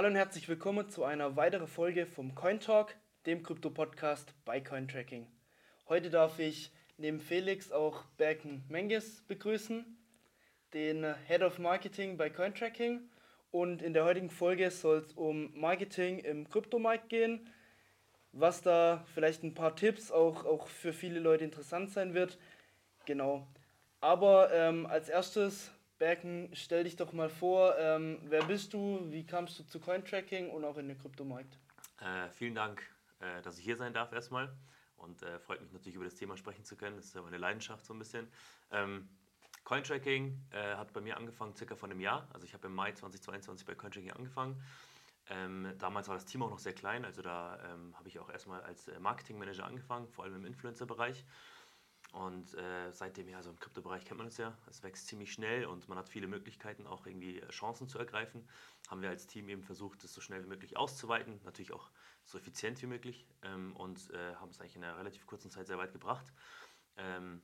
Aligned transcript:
Hallo 0.00 0.08
und 0.08 0.16
herzlich 0.16 0.48
willkommen 0.48 0.88
zu 0.88 1.04
einer 1.04 1.36
weiteren 1.36 1.66
Folge 1.68 2.06
vom 2.06 2.34
Coin 2.34 2.58
Talk, 2.58 2.94
dem 3.26 3.42
Krypto-Podcast 3.42 4.32
bei 4.46 4.58
Cointracking. 4.58 5.26
Heute 5.90 6.08
darf 6.08 6.38
ich 6.38 6.72
neben 6.96 7.20
Felix 7.20 7.70
auch 7.70 8.04
Berken 8.16 8.64
Menges 8.70 9.22
begrüßen, 9.28 9.84
den 10.72 11.04
Head 11.26 11.42
of 11.42 11.58
Marketing 11.58 12.16
bei 12.16 12.30
Cointracking. 12.30 13.10
Und 13.50 13.82
in 13.82 13.92
der 13.92 14.06
heutigen 14.06 14.30
Folge 14.30 14.70
soll 14.70 15.00
es 15.00 15.12
um 15.12 15.52
Marketing 15.54 16.20
im 16.20 16.48
Kryptomarkt 16.48 17.10
gehen, 17.10 17.52
was 18.32 18.62
da 18.62 19.04
vielleicht 19.12 19.42
ein 19.42 19.52
paar 19.52 19.76
Tipps 19.76 20.10
auch, 20.10 20.46
auch 20.46 20.68
für 20.68 20.94
viele 20.94 21.20
Leute 21.20 21.44
interessant 21.44 21.90
sein 21.90 22.14
wird. 22.14 22.38
Genau. 23.04 23.46
Aber 24.00 24.50
ähm, 24.50 24.86
als 24.86 25.10
erstes 25.10 25.70
Berken, 26.00 26.48
stell 26.54 26.84
dich 26.84 26.96
doch 26.96 27.12
mal 27.12 27.28
vor, 27.28 27.76
ähm, 27.78 28.18
wer 28.24 28.42
bist 28.44 28.72
du, 28.72 29.06
wie 29.10 29.24
kamst 29.24 29.58
du 29.58 29.64
zu 29.64 29.78
Cointracking 29.78 30.48
und 30.48 30.64
auch 30.64 30.78
in 30.78 30.88
den 30.88 30.98
Kryptomarkt? 30.98 31.58
Äh, 32.00 32.30
vielen 32.30 32.54
Dank, 32.54 32.82
äh, 33.20 33.42
dass 33.42 33.58
ich 33.58 33.64
hier 33.64 33.76
sein 33.76 33.92
darf 33.92 34.10
erstmal 34.10 34.50
und 34.96 35.22
äh, 35.22 35.38
freut 35.38 35.60
mich 35.60 35.70
natürlich 35.72 35.96
über 35.96 36.06
das 36.06 36.14
Thema 36.14 36.38
sprechen 36.38 36.64
zu 36.64 36.74
können. 36.74 36.96
Das 36.96 37.04
ist 37.04 37.14
ja 37.14 37.20
meine 37.20 37.36
Leidenschaft 37.36 37.84
so 37.84 37.92
ein 37.92 37.98
bisschen. 37.98 38.26
Ähm, 38.72 39.10
Cointracking 39.64 40.42
äh, 40.52 40.74
hat 40.76 40.90
bei 40.94 41.02
mir 41.02 41.18
angefangen 41.18 41.54
circa 41.54 41.76
vor 41.76 41.90
einem 41.90 42.00
Jahr. 42.00 42.26
Also 42.32 42.46
ich 42.46 42.54
habe 42.54 42.66
im 42.66 42.74
Mai 42.74 42.92
2022 42.92 43.66
bei 43.66 43.74
Cointracking 43.74 44.12
angefangen. 44.12 44.58
Ähm, 45.28 45.74
damals 45.78 46.08
war 46.08 46.14
das 46.14 46.24
Team 46.24 46.42
auch 46.42 46.50
noch 46.50 46.58
sehr 46.60 46.72
klein, 46.72 47.04
also 47.04 47.20
da 47.20 47.58
ähm, 47.72 47.94
habe 47.96 48.08
ich 48.08 48.18
auch 48.18 48.30
erstmal 48.30 48.62
als 48.62 48.88
äh, 48.88 48.98
Marketingmanager 48.98 49.66
angefangen, 49.66 50.08
vor 50.08 50.24
allem 50.24 50.36
im 50.36 50.46
Influencer-Bereich. 50.46 51.26
Und 52.12 52.54
äh, 52.54 52.90
seitdem, 52.90 53.28
ja, 53.28 53.40
so 53.42 53.50
im 53.50 53.58
Kryptobereich 53.58 54.04
kennt 54.04 54.18
man 54.18 54.26
es 54.26 54.36
ja, 54.36 54.56
es 54.68 54.82
wächst 54.82 55.06
ziemlich 55.06 55.32
schnell 55.32 55.64
und 55.66 55.88
man 55.88 55.96
hat 55.96 56.08
viele 56.08 56.26
Möglichkeiten, 56.26 56.86
auch 56.86 57.06
irgendwie 57.06 57.40
Chancen 57.50 57.88
zu 57.88 57.98
ergreifen. 57.98 58.48
Haben 58.88 59.02
wir 59.02 59.10
als 59.10 59.28
Team 59.28 59.48
eben 59.48 59.62
versucht, 59.62 60.02
das 60.02 60.12
so 60.12 60.20
schnell 60.20 60.42
wie 60.42 60.48
möglich 60.48 60.76
auszuweiten, 60.76 61.40
natürlich 61.44 61.72
auch 61.72 61.90
so 62.24 62.36
effizient 62.36 62.82
wie 62.82 62.86
möglich 62.86 63.26
ähm, 63.42 63.76
und 63.76 64.10
äh, 64.10 64.34
haben 64.36 64.50
es 64.50 64.60
eigentlich 64.60 64.76
in 64.76 64.82
einer 64.82 64.98
relativ 64.98 65.24
kurzen 65.26 65.50
Zeit 65.50 65.68
sehr 65.68 65.78
weit 65.78 65.92
gebracht. 65.92 66.26
Ähm, 66.96 67.42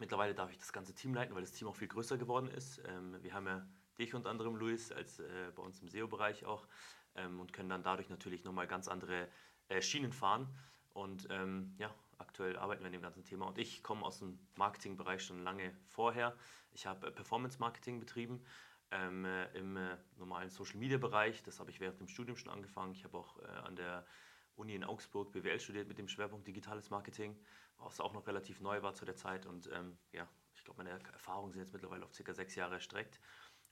mittlerweile 0.00 0.34
darf 0.34 0.50
ich 0.50 0.58
das 0.58 0.72
ganze 0.72 0.94
Team 0.94 1.14
leiten, 1.14 1.34
weil 1.34 1.42
das 1.42 1.52
Team 1.52 1.68
auch 1.68 1.76
viel 1.76 1.88
größer 1.88 2.18
geworden 2.18 2.48
ist. 2.48 2.82
Ähm, 2.86 3.16
wir 3.22 3.32
haben 3.32 3.46
ja 3.46 3.64
dich 3.98 4.12
unter 4.14 4.30
anderem, 4.30 4.56
Luis, 4.56 4.90
als 4.90 5.20
äh, 5.20 5.52
bei 5.54 5.62
uns 5.62 5.80
im 5.80 5.88
SEO-Bereich 5.88 6.44
auch 6.46 6.66
ähm, 7.14 7.38
und 7.38 7.52
können 7.52 7.68
dann 7.68 7.84
dadurch 7.84 8.08
natürlich 8.08 8.44
nochmal 8.44 8.66
ganz 8.66 8.88
andere 8.88 9.28
äh, 9.68 9.80
Schienen 9.80 10.12
fahren. 10.12 10.48
Und 10.92 11.28
ähm, 11.30 11.74
ja, 11.78 11.94
aktuell 12.18 12.56
arbeiten 12.56 12.82
wir 12.82 12.86
an 12.86 12.92
dem 12.92 13.02
ganzen 13.02 13.24
Thema. 13.24 13.46
Und 13.46 13.58
ich 13.58 13.82
komme 13.82 14.04
aus 14.04 14.18
dem 14.18 14.38
Marketingbereich 14.56 15.22
schon 15.24 15.42
lange 15.42 15.74
vorher. 15.86 16.36
Ich 16.72 16.86
habe 16.86 17.06
äh, 17.06 17.10
Performance 17.10 17.58
Marketing 17.58 18.00
betrieben 18.00 18.44
ähm, 18.90 19.24
äh, 19.24 19.46
im 19.56 19.76
äh, 19.76 19.96
normalen 20.16 20.50
Social 20.50 20.78
Media 20.78 20.98
Bereich. 20.98 21.42
Das 21.42 21.60
habe 21.60 21.70
ich 21.70 21.80
während 21.80 22.00
dem 22.00 22.08
Studium 22.08 22.36
schon 22.36 22.50
angefangen. 22.50 22.92
Ich 22.92 23.04
habe 23.04 23.18
auch 23.18 23.38
äh, 23.38 23.46
an 23.46 23.76
der 23.76 24.06
Uni 24.56 24.74
in 24.74 24.84
Augsburg 24.84 25.32
BWL 25.32 25.58
studiert 25.58 25.88
mit 25.88 25.98
dem 25.98 26.08
Schwerpunkt 26.08 26.46
digitales 26.46 26.90
Marketing, 26.90 27.36
was 27.78 28.00
auch 28.00 28.12
noch 28.12 28.26
relativ 28.26 28.60
neu 28.60 28.82
war 28.82 28.94
zu 28.94 29.04
der 29.04 29.16
Zeit. 29.16 29.46
Und 29.46 29.68
ähm, 29.72 29.98
ja, 30.12 30.28
ich 30.54 30.64
glaube, 30.64 30.78
meine 30.78 30.90
Erfahrungen 30.90 31.52
sind 31.52 31.60
jetzt 31.60 31.72
mittlerweile 31.72 32.04
auf 32.04 32.14
circa 32.14 32.34
sechs 32.34 32.54
Jahre 32.54 32.74
erstreckt. 32.74 33.20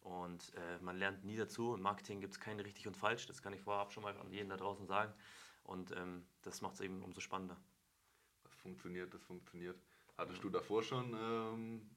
Und 0.01 0.53
äh, 0.55 0.79
man 0.81 0.97
lernt 0.97 1.25
nie 1.25 1.37
dazu. 1.37 1.75
Im 1.75 1.83
Marketing 1.83 2.21
gibt 2.21 2.34
es 2.34 2.41
kein 2.41 2.59
richtig 2.59 2.89
und 2.89 2.97
falsch. 2.97 3.27
Das 3.27 3.41
kann 3.41 3.53
ich 3.53 3.61
vorab 3.61 3.93
schon 3.93 4.03
mal 4.03 4.17
an 4.19 4.33
jeden 4.33 4.49
da 4.49 4.56
draußen 4.56 4.87
sagen. 4.87 5.15
Und 5.62 5.93
ähm, 5.93 6.27
das 6.43 6.61
macht 6.61 6.75
es 6.75 6.81
eben 6.81 7.03
umso 7.03 7.21
spannender 7.21 7.56
funktioniert, 8.63 9.13
das 9.13 9.23
funktioniert. 9.23 9.78
Hattest 10.17 10.43
du 10.43 10.50
davor 10.50 10.83
schon 10.83 11.15
ähm, 11.15 11.91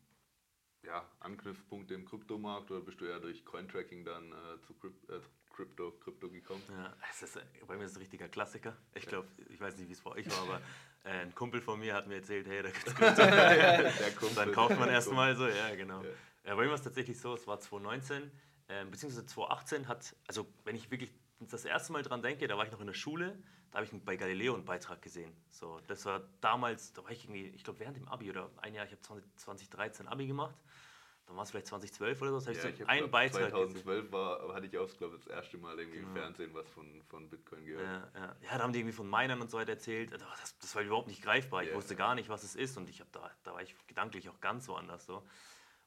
ja, 0.84 1.08
Anknüpfpunkte 1.20 1.94
im 1.94 2.06
Kryptomarkt 2.06 2.72
oder 2.72 2.82
bist 2.82 3.02
du 3.02 3.06
ja 3.06 3.20
durch 3.20 3.44
Cointracking 3.46 4.04
dann 4.06 4.32
äh, 4.32 4.62
zu 4.62 4.74
äh, 5.10 5.20
Crypto, 5.54 5.92
Crypto 5.92 6.30
gekommen? 6.30 6.62
Ja, 6.70 6.96
es 7.10 7.24
ist, 7.24 7.40
bei 7.68 7.78
mir 7.78 7.86
ist 7.86 7.92
es 7.92 7.98
ein 7.98 8.02
richtiger 8.02 8.28
Klassiker. 8.28 8.76
Ich 8.94 9.06
glaube, 9.06 9.28
ich 9.50 9.60
weiß 9.60 9.78
nicht, 9.78 9.90
wie 9.90 9.94
es 9.94 10.02
bei 10.02 10.12
euch 10.12 10.30
war, 10.30 10.42
aber 10.44 10.62
äh, 11.04 11.22
ein 11.22 11.36
Kumpel 11.36 11.62
von 11.62 11.80
mir 11.80 11.94
hat 11.94 12.08
mir 12.08 12.16
erzählt, 12.16 12.48
hey, 12.48 12.64
da 12.64 12.70
gibt's 12.70 12.96
Krypto. 12.96 14.36
dann 14.36 14.52
kauft 14.52 14.80
man 14.80 14.90
erstmal 14.90 15.36
so, 15.36 15.48
ja, 15.48 15.76
genau. 15.76 16.04
Ja. 16.04 16.10
Ja, 16.46 16.56
bei 16.56 16.64
mir 16.64 16.70
war 16.70 16.76
es 16.76 16.84
tatsächlich 16.84 17.20
so, 17.20 17.34
es 17.34 17.48
war 17.48 17.60
2019, 17.60 18.32
äh, 18.68 18.86
beziehungsweise 18.86 19.26
2018 19.26 19.88
hat, 19.88 20.16
also 20.28 20.48
wenn 20.64 20.76
ich 20.76 20.92
wirklich 20.92 21.12
das 21.40 21.66
erste 21.66 21.92
Mal 21.94 22.02
dran 22.04 22.22
denke, 22.22 22.48
da 22.48 22.58
war 22.58 22.66
ich 22.66 22.72
noch 22.72 22.80
in 22.80 22.88
der 22.88 22.94
Schule, 22.94 23.38
da 23.72 23.80
habe 23.80 23.86
ich 23.86 24.06
bei 24.06 24.16
Galileo 24.16 24.54
einen 24.54 24.66
Beitrag 24.66 25.02
gesehen. 25.02 25.36
So, 25.50 25.80
das 25.88 26.06
war 26.06 26.22
damals, 26.42 26.94
da 26.94 27.04
war 27.04 27.12
ich 27.12 27.26
irgendwie, 27.26 27.48
ich 27.48 27.64
glaube 27.64 27.80
während 27.80 27.98
dem 27.98 28.08
Abi 28.08 28.30
oder 28.30 28.50
ein 28.58 28.74
Jahr, 28.74 28.86
ich 28.86 28.92
habe 28.92 29.02
2013 29.36 30.08
Abi 30.08 30.28
gemacht. 30.28 30.56
Dann 31.26 31.36
war 31.36 31.44
es 31.44 31.50
vielleicht 31.50 31.68
2012 31.68 32.22
oder 32.22 32.32
so. 32.32 32.38
Das 32.38 32.64
ja, 32.64 32.70
ich 32.70 32.78
so 32.78 32.86
einen 32.86 33.10
Beitrag 33.10 33.50
2012 33.50 34.12
war, 34.12 34.54
hatte 34.54 34.68
ich 34.68 34.78
auch, 34.78 34.88
glaube 34.96 35.18
das 35.18 35.26
erste 35.26 35.58
Mal 35.58 35.80
irgendwie 35.80 35.98
genau. 35.98 36.10
im 36.10 36.16
Fernsehen 36.16 36.54
was 36.54 36.68
von, 36.70 37.02
von 37.10 37.30
Bitcoin 37.30 37.66
gehört. 37.66 37.84
Ja, 37.84 38.22
ja. 38.22 38.36
ja, 38.42 38.58
da 38.58 38.64
haben 38.64 38.74
die 38.74 38.80
irgendwie 38.80 38.96
von 38.96 39.10
Minern 39.10 39.42
und 39.42 39.50
so 39.50 39.58
weiter 39.58 39.72
erzählt. 39.72 40.14
Das, 40.14 40.58
das 40.60 40.76
war 40.76 40.84
überhaupt 40.84 41.08
nicht 41.08 41.24
greifbar. 41.24 41.64
Ich 41.64 41.70
yeah. 41.70 41.78
wusste 41.78 41.96
gar 41.96 42.14
nicht, 42.14 42.30
was 42.30 42.44
es 42.44 42.56
ist. 42.56 42.78
Und 42.78 42.90
ich 42.90 43.00
habe 43.00 43.10
da, 43.12 43.32
da 43.44 43.54
war 43.54 43.62
ich 43.64 43.76
gedanklich 43.88 44.30
auch 44.30 44.40
ganz 44.40 44.68
woanders 44.68 45.08
so. 45.08 45.24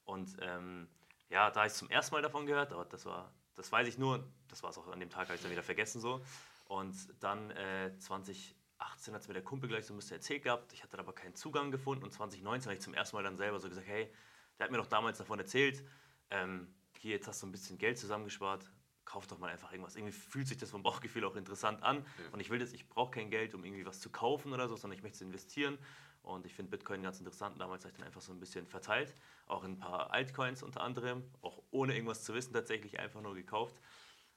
Und 0.04 0.36
ähm, 0.40 0.88
ja, 1.28 1.50
da 1.50 1.60
habe 1.60 1.68
ich 1.68 1.74
zum 1.74 1.88
ersten 1.88 2.16
Mal 2.16 2.22
davon 2.22 2.44
gehört, 2.46 2.72
aber 2.72 2.84
das 2.86 3.04
war, 3.06 3.32
das 3.58 3.70
weiß 3.72 3.88
ich 3.88 3.98
nur, 3.98 4.24
das 4.48 4.62
war 4.62 4.70
es 4.70 4.78
auch 4.78 4.86
an 4.88 5.00
dem 5.00 5.10
Tag, 5.10 5.28
habe 5.28 5.34
ich 5.34 5.42
dann 5.42 5.50
wieder 5.50 5.62
vergessen 5.62 6.00
so. 6.00 6.22
Und 6.66 6.94
dann 7.20 7.50
äh, 7.50 7.92
2018 7.98 9.14
hat 9.14 9.22
es 9.22 9.28
mir 9.28 9.34
der 9.34 9.42
Kumpel 9.42 9.68
gleich 9.68 9.86
so 9.86 9.94
ein 9.94 9.96
bisschen 9.96 10.16
erzählt 10.16 10.44
gehabt. 10.44 10.72
Ich 10.72 10.82
hatte 10.82 10.98
aber 10.98 11.12
keinen 11.12 11.34
Zugang 11.34 11.70
gefunden. 11.70 12.04
Und 12.04 12.12
2019 12.12 12.70
habe 12.70 12.74
ich 12.74 12.80
zum 12.80 12.94
ersten 12.94 13.16
Mal 13.16 13.22
dann 13.22 13.36
selber 13.36 13.58
so 13.58 13.68
gesagt, 13.68 13.86
hey, 13.86 14.12
der 14.58 14.64
hat 14.64 14.70
mir 14.70 14.78
doch 14.78 14.86
damals 14.86 15.18
davon 15.18 15.38
erzählt, 15.38 15.84
ähm, 16.30 16.72
hier, 16.98 17.12
jetzt 17.12 17.28
hast 17.28 17.42
du 17.42 17.46
ein 17.46 17.52
bisschen 17.52 17.78
Geld 17.78 17.98
zusammengespart, 17.98 18.70
kauf 19.08 19.26
doch 19.26 19.38
mal 19.38 19.48
einfach 19.48 19.72
irgendwas. 19.72 19.96
Irgendwie 19.96 20.12
fühlt 20.12 20.46
sich 20.46 20.58
das 20.58 20.70
vom 20.70 20.82
Bauchgefühl 20.82 21.24
auch 21.24 21.34
interessant 21.34 21.82
an. 21.82 21.96
Ja. 21.96 22.30
Und 22.32 22.40
ich 22.40 22.50
will 22.50 22.58
das, 22.58 22.74
ich 22.74 22.88
brauche 22.88 23.10
kein 23.12 23.30
Geld, 23.30 23.54
um 23.54 23.64
irgendwie 23.64 23.86
was 23.86 24.00
zu 24.00 24.10
kaufen 24.10 24.52
oder 24.52 24.68
so, 24.68 24.76
sondern 24.76 24.98
ich 24.98 25.02
möchte 25.02 25.16
es 25.16 25.22
investieren. 25.22 25.78
Und 26.22 26.44
ich 26.44 26.54
finde 26.54 26.70
Bitcoin 26.70 27.02
ganz 27.02 27.18
interessant. 27.18 27.58
Damals 27.58 27.84
habe 27.84 27.92
ich 27.92 27.96
dann 27.96 28.06
einfach 28.06 28.20
so 28.20 28.32
ein 28.32 28.38
bisschen 28.38 28.66
verteilt. 28.66 29.14
Auch 29.46 29.64
in 29.64 29.72
ein 29.72 29.78
paar 29.78 30.12
Altcoins 30.12 30.62
unter 30.62 30.82
anderem. 30.82 31.24
Auch 31.40 31.62
ohne 31.70 31.94
irgendwas 31.94 32.22
zu 32.22 32.34
wissen, 32.34 32.52
tatsächlich 32.52 33.00
einfach 33.00 33.22
nur 33.22 33.34
gekauft. 33.34 33.80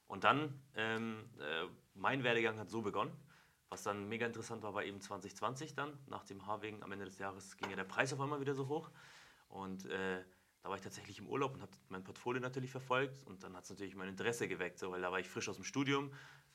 Und 0.06 0.24
dann, 0.24 0.62
ähm, 0.74 1.28
äh, 1.38 1.66
mein 1.94 2.24
Werdegang 2.24 2.58
hat 2.58 2.70
so 2.70 2.80
begonnen. 2.80 3.12
Was 3.68 3.82
dann 3.82 4.08
mega 4.08 4.26
interessant 4.26 4.62
war, 4.62 4.72
war 4.72 4.84
eben 4.84 5.02
2020 5.02 5.74
dann. 5.74 5.98
Nach 6.06 6.24
dem 6.24 6.46
Harwegen 6.46 6.82
am 6.82 6.92
Ende 6.92 7.04
des 7.04 7.18
Jahres 7.18 7.58
ging 7.58 7.68
ja 7.68 7.76
der 7.76 7.84
Preis 7.84 8.12
auf 8.14 8.20
einmal 8.20 8.40
wieder 8.40 8.54
so 8.54 8.68
hoch. 8.68 8.90
Und 9.48 9.84
äh, 9.84 10.24
da 10.62 10.68
war 10.68 10.76
ich 10.76 10.82
tatsächlich 10.82 11.18
im 11.18 11.28
Urlaub 11.28 11.54
und 11.54 11.62
habe 11.62 11.72
mein 11.88 12.04
Portfolio 12.04 12.40
natürlich 12.40 12.70
verfolgt. 12.70 13.26
Und 13.26 13.42
dann 13.42 13.56
hat 13.56 13.64
es 13.64 13.70
natürlich 13.70 13.94
mein 13.96 14.08
Interesse 14.08 14.48
geweckt, 14.48 14.78
so, 14.78 14.90
weil 14.92 15.00
da 15.00 15.10
war 15.10 15.18
ich 15.18 15.28
frisch 15.28 15.48
aus 15.48 15.56
dem 15.56 15.64
Studium, 15.64 16.12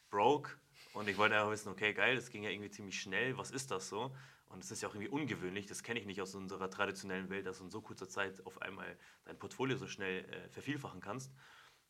broke. 0.09 0.51
Und 0.93 1.09
ich 1.09 1.17
wollte 1.17 1.35
einfach 1.35 1.51
wissen, 1.51 1.69
okay, 1.69 1.93
geil, 1.93 2.15
das 2.15 2.29
ging 2.29 2.43
ja 2.43 2.49
irgendwie 2.49 2.69
ziemlich 2.69 2.99
schnell. 2.99 3.37
Was 3.37 3.51
ist 3.51 3.71
das 3.71 3.89
so? 3.89 4.15
Und 4.49 4.63
es 4.63 4.71
ist 4.71 4.81
ja 4.81 4.87
auch 4.87 4.95
irgendwie 4.95 5.09
ungewöhnlich, 5.09 5.65
das 5.65 5.83
kenne 5.83 5.99
ich 5.99 6.05
nicht 6.05 6.21
aus 6.21 6.33
unserer 6.33 6.69
traditionellen 6.69 7.29
Welt, 7.29 7.45
dass 7.45 7.57
du 7.57 7.65
in 7.65 7.69
so 7.69 7.81
kurzer 7.81 8.07
Zeit 8.07 8.45
auf 8.45 8.61
einmal 8.61 8.97
dein 9.25 9.37
Portfolio 9.37 9.75
so 9.75 9.87
schnell 9.87 10.23
äh, 10.23 10.49
vervielfachen 10.49 11.01
kannst 11.01 11.33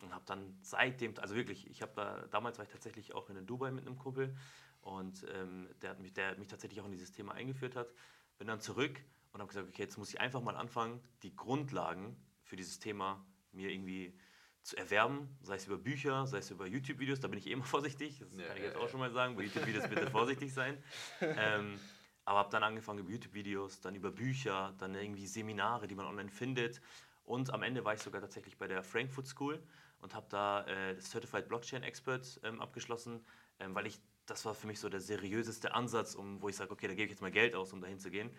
und 0.02 0.14
habe 0.14 0.26
dann 0.26 0.58
seitdem, 0.62 1.14
also 1.20 1.36
wirklich, 1.36 1.70
ich 1.70 1.82
habe 1.82 1.92
da, 1.96 2.28
damals 2.32 2.58
war 2.58 2.66
ich 2.66 2.72
tatsächlich 2.72 3.14
auch 3.14 3.30
in 3.30 3.46
Dubai 3.46 3.72
mit 3.72 3.86
einem 3.86 3.98
Kumpel 3.98 4.36
und 4.82 5.24
ähm, 5.34 5.70
der, 5.82 5.92
hat 5.92 6.00
mich, 6.00 6.14
der 6.14 6.38
mich 6.38 6.48
tatsächlich 6.48 6.82
auch 6.82 6.86
in 6.86 6.92
dieses 6.92 7.12
Thema 7.12 7.34
eingeführt 7.34 7.76
hat. 7.76 7.94
Bin 8.38 8.48
dann 8.48 8.60
zurück 8.60 9.02
und 9.38 9.42
habe 9.42 9.50
gesagt, 9.50 9.70
okay, 9.70 9.84
jetzt 9.84 9.98
muss 10.00 10.10
ich 10.10 10.20
einfach 10.20 10.42
mal 10.42 10.56
anfangen, 10.56 11.00
die 11.22 11.36
Grundlagen 11.36 12.18
für 12.44 12.56
dieses 12.56 12.80
Thema 12.80 13.24
mir 13.52 13.70
irgendwie 13.70 14.18
zu 14.64 14.76
erwerben, 14.76 15.30
sei 15.44 15.56
es 15.56 15.68
über 15.68 15.78
Bücher, 15.78 16.26
sei 16.26 16.40
es 16.40 16.50
über 16.50 16.66
YouTube-Videos, 16.66 17.20
da 17.20 17.28
bin 17.28 17.38
ich 17.38 17.46
eh 17.46 17.52
immer 17.52 17.64
vorsichtig, 17.78 18.20
das 18.20 18.36
ja, 18.36 18.48
kann 18.48 18.58
ich 18.58 18.64
jetzt 18.64 18.76
ja, 18.76 18.82
auch 18.82 18.90
schon 18.90 19.00
mal 19.00 19.12
sagen, 19.12 19.36
bei 19.36 19.44
YouTube-Videos 19.44 19.88
bitte 19.88 20.08
vorsichtig 20.12 20.52
sein. 20.52 20.84
Ähm, 21.22 21.80
aber 22.26 22.40
habe 22.40 22.50
dann 22.50 22.64
angefangen 22.64 23.00
über 23.00 23.12
YouTube-Videos, 23.12 23.80
dann 23.82 23.94
über 23.94 24.12
Bücher, 24.12 24.74
dann 24.80 24.96
irgendwie 24.96 25.28
Seminare, 25.28 25.88
die 25.88 25.94
man 25.94 26.08
online 26.08 26.30
findet. 26.30 26.82
Und 27.24 27.54
am 27.54 27.62
Ende 27.62 27.86
war 27.86 27.94
ich 27.94 28.02
sogar 28.02 28.20
tatsächlich 28.20 28.58
bei 28.58 28.68
der 28.68 28.82
Frankfurt 28.82 29.28
School 29.28 29.62
und 30.00 30.16
habe 30.16 30.26
da 30.30 30.66
äh, 30.66 30.96
das 30.96 31.12
Certified 31.12 31.48
Blockchain 31.48 31.84
Expert 31.84 32.40
ähm, 32.44 32.60
abgeschlossen, 32.60 33.24
ähm, 33.60 33.76
weil 33.76 33.86
ich 33.86 34.00
das 34.28 34.44
war 34.46 34.54
für 34.54 34.68
mich 34.68 34.80
so 34.80 34.90
der 34.90 35.00
seriöseste 35.00 35.74
Ansatz, 35.74 36.14
um, 36.14 36.42
wo 36.42 36.50
ich 36.50 36.56
sage, 36.56 36.72
okay, 36.72 36.88
da 36.88 36.94
gebe 36.94 37.06
ich 37.06 37.12
jetzt 37.12 37.22
mal 37.22 37.32
Geld 37.32 37.56
aus, 37.56 37.74
um 37.74 37.82
dahin 37.82 38.00
zu 38.00 38.12
gehen. 38.12 38.30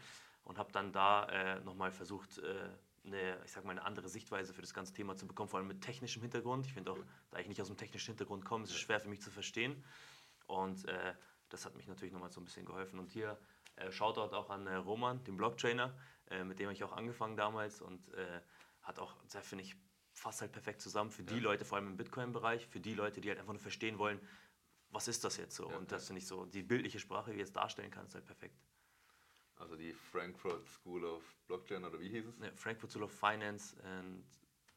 Und 0.48 0.58
habe 0.58 0.72
dann 0.72 0.92
da 0.92 1.26
äh, 1.26 1.60
nochmal 1.60 1.92
versucht, 1.92 2.38
äh, 2.38 2.70
eine, 3.04 3.38
ich 3.44 3.52
sag 3.52 3.64
mal, 3.64 3.72
eine 3.72 3.84
andere 3.84 4.08
Sichtweise 4.08 4.54
für 4.54 4.62
das 4.62 4.72
ganze 4.72 4.94
Thema 4.94 5.14
zu 5.14 5.26
bekommen, 5.26 5.50
vor 5.50 5.58
allem 5.58 5.68
mit 5.68 5.82
technischem 5.82 6.22
Hintergrund. 6.22 6.64
Ich 6.64 6.72
finde 6.72 6.92
auch, 6.92 6.98
da 7.30 7.38
ich 7.38 7.48
nicht 7.48 7.60
aus 7.60 7.66
dem 7.66 7.76
technischen 7.76 8.12
Hintergrund 8.12 8.46
komme, 8.46 8.64
ist 8.64 8.70
es 8.70 8.78
schwer 8.78 8.98
für 8.98 9.08
mich 9.08 9.20
zu 9.20 9.30
verstehen. 9.30 9.84
Und 10.46 10.88
äh, 10.88 11.14
das 11.50 11.66
hat 11.66 11.76
mich 11.76 11.86
natürlich 11.86 12.14
nochmal 12.14 12.30
so 12.30 12.40
ein 12.40 12.44
bisschen 12.44 12.64
geholfen. 12.64 12.98
Und 12.98 13.10
hier 13.10 13.38
äh, 13.76 13.92
Shoutout 13.92 14.34
auch 14.34 14.48
an 14.48 14.66
äh, 14.66 14.76
Roman, 14.76 15.22
den 15.24 15.36
Blocktrainer, 15.36 15.94
äh, 16.30 16.44
mit 16.44 16.58
dem 16.58 16.66
habe 16.66 16.72
ich 16.74 16.82
auch 16.82 16.92
angefangen 16.92 17.36
damals 17.36 17.82
und 17.82 18.08
äh, 18.14 18.40
hat 18.80 18.98
auch 18.98 19.14
sehr, 19.26 19.42
finde 19.42 19.64
ich, 19.64 19.76
fasst 20.14 20.40
halt 20.40 20.52
perfekt 20.52 20.80
zusammen 20.80 21.10
für 21.10 21.24
die 21.24 21.36
ja. 21.36 21.42
Leute, 21.42 21.66
vor 21.66 21.76
allem 21.76 21.88
im 21.88 21.96
Bitcoin-Bereich, 21.98 22.66
für 22.66 22.80
die 22.80 22.94
Leute, 22.94 23.20
die 23.20 23.28
halt 23.28 23.38
einfach 23.38 23.52
nur 23.52 23.60
verstehen 23.60 23.98
wollen, 23.98 24.18
was 24.90 25.08
ist 25.08 25.24
das 25.24 25.36
jetzt 25.36 25.54
so? 25.54 25.70
Ja, 25.70 25.76
und 25.76 25.92
das 25.92 26.06
finde 26.06 26.20
ich 26.20 26.26
so, 26.26 26.46
die 26.46 26.62
bildliche 26.62 26.98
Sprache, 26.98 27.32
wie 27.32 27.36
ich 27.36 27.42
es 27.42 27.52
darstellen 27.52 27.90
kann, 27.90 28.06
ist 28.06 28.14
halt 28.14 28.24
perfekt. 28.24 28.56
Also 29.58 29.76
die 29.76 29.92
Frankfurt 29.92 30.68
School 30.68 31.04
of 31.04 31.22
Blockchain 31.46 31.84
oder 31.84 31.98
wie 32.00 32.08
hieß 32.08 32.26
es? 32.26 32.38
Ja, 32.38 32.50
Frankfurt 32.54 32.90
School 32.90 33.04
of 33.04 33.12
Finance 33.12 33.76
und 33.82 34.24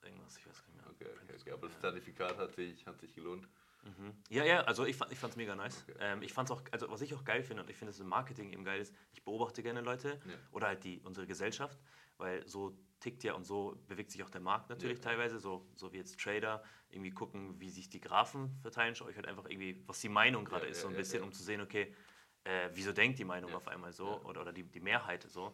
irgendwas, 0.04 0.38
ich 0.38 0.48
weiß 0.48 0.64
nicht 0.68 0.76
mehr. 0.76 0.88
Okay, 0.90 1.06
okay, 1.24 1.36
okay. 1.40 1.52
aber 1.52 1.68
das 1.68 1.80
Zertifikat 1.80 2.38
hat 2.38 2.56
sich, 2.56 2.86
hat 2.86 3.00
sich 3.00 3.14
gelohnt. 3.14 3.48
Mhm. 3.84 4.14
Ja, 4.30 4.44
ja, 4.44 4.62
also 4.62 4.86
ich, 4.86 4.96
fand, 4.96 5.12
ich 5.12 5.18
fand 5.18 5.32
es 5.32 5.38
mega 5.38 5.56
nice. 5.56 5.84
Okay. 5.88 5.98
Ähm, 6.00 6.22
ich 6.22 6.34
fand's 6.34 6.52
auch, 6.52 6.62
also 6.72 6.90
was 6.90 7.02
ich 7.02 7.14
auch 7.16 7.24
geil 7.24 7.44
finde 7.44 7.64
und 7.64 7.70
ich 7.70 7.76
finde 7.76 7.92
es 7.92 8.00
im 8.00 8.08
Marketing 8.08 8.52
eben 8.52 8.64
geil 8.64 8.80
ist, 8.80 8.94
ich 9.14 9.24
beobachte 9.24 9.64
gerne 9.64 9.82
Leute 9.82 10.20
ja. 10.26 10.34
oder 10.52 10.68
halt 10.68 10.84
die, 10.84 11.00
unsere 11.02 11.26
Gesellschaft, 11.26 11.80
weil 12.18 12.48
so 12.48 12.78
tickt 13.00 13.24
ja 13.24 13.34
und 13.34 13.46
so 13.46 13.84
bewegt 13.88 14.12
sich 14.12 14.24
auch 14.24 14.30
der 14.30 14.42
Markt 14.42 14.70
natürlich 14.70 15.00
ja. 15.00 15.04
teilweise, 15.04 15.40
so, 15.40 15.68
so 15.76 15.92
wie 15.94 15.98
jetzt 15.98 16.20
Trader 16.20 16.64
irgendwie 16.90 17.12
gucken, 17.12 17.60
wie 17.60 17.70
sich 17.70 17.90
die 17.90 18.02
Graphen 18.02 18.56
verteilen, 18.62 18.96
schaue 18.96 19.10
ich 19.10 19.16
halt 19.16 19.28
einfach 19.28 19.46
irgendwie, 19.46 19.84
was 19.88 20.00
die 20.00 20.10
Meinung 20.10 20.46
gerade 20.46 20.66
ja, 20.66 20.72
ist, 20.72 20.82
so 20.82 20.88
ein 20.88 20.96
bisschen, 20.96 21.24
um 21.24 21.32
zu 21.32 21.42
sehen, 21.42 21.62
okay, 21.62 21.94
äh, 22.44 22.70
wieso 22.74 22.92
denkt 22.92 23.20
die 23.20 23.26
Meinung 23.26 23.54
auf 23.54 23.68
einmal 23.68 23.94
so 23.94 24.22
oder, 24.24 24.42
oder 24.42 24.54
die, 24.54 24.64
die 24.64 24.80
Mehrheit 24.80 25.24
so. 25.24 25.54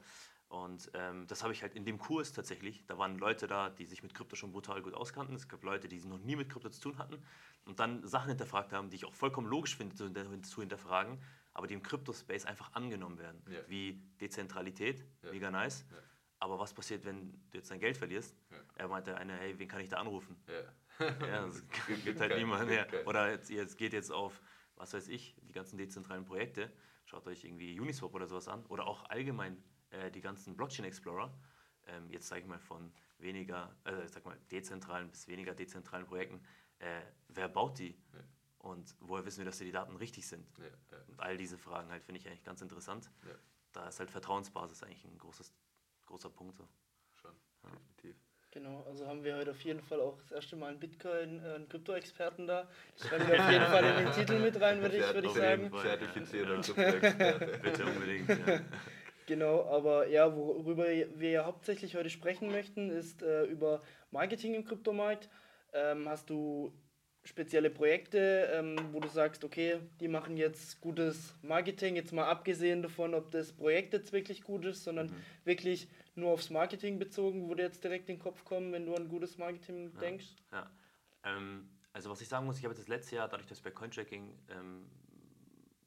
Und 0.50 0.90
ähm, 0.94 1.28
das 1.28 1.44
habe 1.44 1.52
ich 1.52 1.62
halt 1.62 1.76
in 1.76 1.84
dem 1.84 1.98
Kurs 1.98 2.32
tatsächlich. 2.32 2.86
Da 2.86 2.98
waren 2.98 3.18
Leute 3.18 3.48
da, 3.48 3.70
die 3.70 3.86
sich 3.86 4.02
mit 4.02 4.14
Krypto 4.14 4.36
schon 4.36 4.54
brutal 4.54 4.82
gut 4.82 4.94
auskannten. 4.94 5.36
Es 5.36 5.50
gab 5.50 5.62
Leute, 5.64 5.90
die 5.90 6.00
noch 6.00 6.20
nie 6.20 6.38
mit 6.38 6.50
Krypto 6.50 6.70
zu 6.70 6.80
tun 6.80 6.98
hatten 6.98 7.22
und 7.66 7.80
dann 7.80 8.06
Sachen 8.08 8.30
hinterfragt 8.30 8.72
haben, 8.72 8.90
die 8.90 8.96
ich 8.96 9.06
auch 9.06 9.14
vollkommen 9.14 9.48
logisch 9.48 9.76
finde 9.76 9.96
zu, 9.96 10.62
hinterfragen, 10.62 11.22
aber 11.54 11.68
die 11.68 11.74
im 11.74 11.84
Krypto-Space 11.84 12.46
einfach 12.46 12.74
angenommen 12.74 13.20
werden. 13.20 13.44
Ja. 13.50 13.60
Wie 13.68 14.02
Dezentralität, 14.22 15.04
ja. 15.24 15.32
mega 15.32 15.52
nice. 15.52 15.86
Ja. 15.92 15.98
Aber 16.40 16.60
was 16.60 16.74
passiert, 16.74 17.04
wenn 17.04 17.34
du 17.50 17.58
jetzt 17.58 17.72
dein 17.72 17.80
Geld 17.80 17.98
verlierst? 17.98 18.36
Er 18.76 18.88
meinte 18.88 19.18
einer, 19.18 19.34
hey, 19.34 19.58
wen 19.58 19.68
kann 19.68 19.82
ich 19.82 19.90
da 19.90 19.98
anrufen? 19.98 20.38
Ja, 20.48 21.46
das 21.46 21.64
gibt 22.06 22.20
halt 22.20 22.38
niemanden 22.38 22.68
mehr. 22.68 22.88
Oder 23.06 23.32
jetzt, 23.32 23.50
jetzt 23.50 23.78
geht 23.78 23.92
jetzt 23.92 24.12
auf, 24.12 24.40
was 24.78 24.94
weiß 24.94 25.08
ich, 25.10 25.36
die 25.42 25.54
ganzen 25.54 25.78
dezentralen 25.78 26.26
Projekte. 26.26 26.72
Schaut 27.06 27.28
euch 27.28 27.44
irgendwie 27.44 27.80
Uniswap 27.80 28.14
oder 28.14 28.28
sowas 28.28 28.48
an. 28.48 28.66
Oder 28.68 28.88
auch 28.88 29.04
allgemein 29.10 29.62
äh, 29.92 30.12
die 30.12 30.22
ganzen 30.22 30.56
Blockchain 30.56 30.86
Explorer, 30.86 31.34
ähm, 31.86 32.10
jetzt 32.12 32.28
sage 32.28 32.42
ich 32.42 32.48
mal 32.48 32.60
von 32.60 32.94
weniger, 33.20 33.76
äh, 33.86 34.08
sag 34.08 34.26
mal 34.26 34.38
dezentralen 34.52 35.10
bis 35.10 35.28
weniger 35.28 35.54
dezentralen 35.54 36.06
Projekten, 36.06 36.42
äh, 36.80 37.02
wer 37.30 37.48
baut 37.48 37.80
die? 37.80 37.98
Ja. 38.14 38.20
Und 38.60 38.96
woher 39.00 39.26
wissen 39.26 39.40
wir, 39.40 39.46
dass 39.46 39.60
die 39.60 39.72
Daten 39.72 39.96
richtig 39.96 40.28
sind? 40.28 40.46
Ja, 40.58 40.66
ja. 40.66 41.04
Und 41.08 41.20
all 41.20 41.38
diese 41.38 41.58
Fragen 41.58 41.90
halt 41.90 42.04
finde 42.04 42.20
ich 42.20 42.28
eigentlich 42.28 42.44
ganz 42.44 42.62
interessant. 42.62 43.10
Da 43.72 43.88
ist 43.88 44.00
halt 44.00 44.12
Vertrauensbasis 44.12 44.84
eigentlich 44.84 45.06
ein 45.06 45.18
großes, 45.18 45.54
großer 46.06 46.30
Punkt. 46.30 46.58
So. 46.58 46.68
Schon, 47.14 47.36
definitiv. 47.64 48.27
Genau, 48.58 48.84
also 48.90 49.06
haben 49.06 49.24
wir 49.24 49.38
heute 49.38 49.52
auf 49.52 49.62
jeden 49.62 49.82
Fall 49.82 50.02
auch 50.02 50.18
das 50.24 50.32
erste 50.32 50.56
Mal 50.56 50.70
einen 50.70 50.80
Bitcoin, 50.80 51.40
äh, 51.46 51.54
einen 51.54 51.70
Krypto-Experten 51.70 52.48
da. 52.48 52.68
Das 52.98 53.08
schreiben 53.08 53.28
wir 53.28 53.40
auf 53.40 53.52
jeden 53.52 53.66
Fall 53.66 53.84
in 53.84 54.06
den 54.06 54.14
Titel 54.14 54.40
mit 54.40 54.60
rein, 54.60 54.82
würde 54.82 54.98
ich, 54.98 55.14
würd 55.14 55.26
ich 55.26 55.32
sagen. 55.32 55.72
Zertifizierter 55.80 56.56
Krypto-Experte. 56.62 57.60
Bitte 57.62 57.86
unbedingt. 57.86 58.30
Ja. 58.30 58.62
Genau, 59.28 59.64
aber 59.70 60.08
ja, 60.08 60.36
worüber 60.36 60.86
wir 60.88 61.30
ja 61.30 61.46
hauptsächlich 61.46 61.96
heute 61.96 62.10
sprechen 62.10 62.50
möchten, 62.50 62.90
ist 62.90 63.22
äh, 63.22 63.44
über 63.44 63.84
Marketing 64.10 64.56
im 64.56 64.66
Kryptomarkt. 64.66 65.30
Ähm, 65.74 66.10
hast 66.10 66.32
du 66.32 66.74
spezielle 67.26 67.70
Projekte, 67.70 68.50
ähm, 68.56 68.76
wo 68.92 69.00
du 69.00 69.08
sagst, 69.08 69.44
okay, 69.44 69.78
die 70.00 70.08
machen 70.08 70.36
jetzt 70.36 70.82
gutes 70.82 71.36
Marketing, 71.44 71.96
jetzt 71.96 72.12
mal 72.12 72.26
abgesehen 72.26 72.82
davon, 72.82 73.14
ob 73.14 73.30
das 73.30 73.54
Projekt 73.54 73.94
jetzt 73.94 74.14
wirklich 74.14 74.42
gut 74.42 74.66
ist, 74.66 74.84
sondern 74.84 75.08
mhm. 75.08 75.16
wirklich 75.44 75.88
nur 76.18 76.32
aufs 76.32 76.50
Marketing 76.50 77.00
bezogen, 77.00 77.48
wo 77.48 77.56
dir 77.56 77.64
jetzt 77.64 77.84
direkt 77.84 78.10
in 78.10 78.16
den 78.16 78.22
Kopf 78.22 78.44
kommen, 78.44 78.72
wenn 78.72 78.86
du 78.86 78.96
an 78.96 79.08
gutes 79.08 79.38
Marketing 79.38 79.92
ja. 79.94 80.00
denkst? 80.00 80.36
Ja, 80.52 80.70
ähm, 81.24 81.70
also 81.94 82.10
was 82.10 82.22
ich 82.22 82.28
sagen 82.28 82.46
muss, 82.46 82.58
ich 82.58 82.66
habe 82.66 82.76
das 82.76 82.88
letzte 82.88 83.16
Jahr, 83.16 83.28
dadurch, 83.28 83.48
dass 83.48 83.60
ich 83.60 83.64
bei 83.64 83.72
Cointracking 83.72 84.38
ähm, 84.50 84.90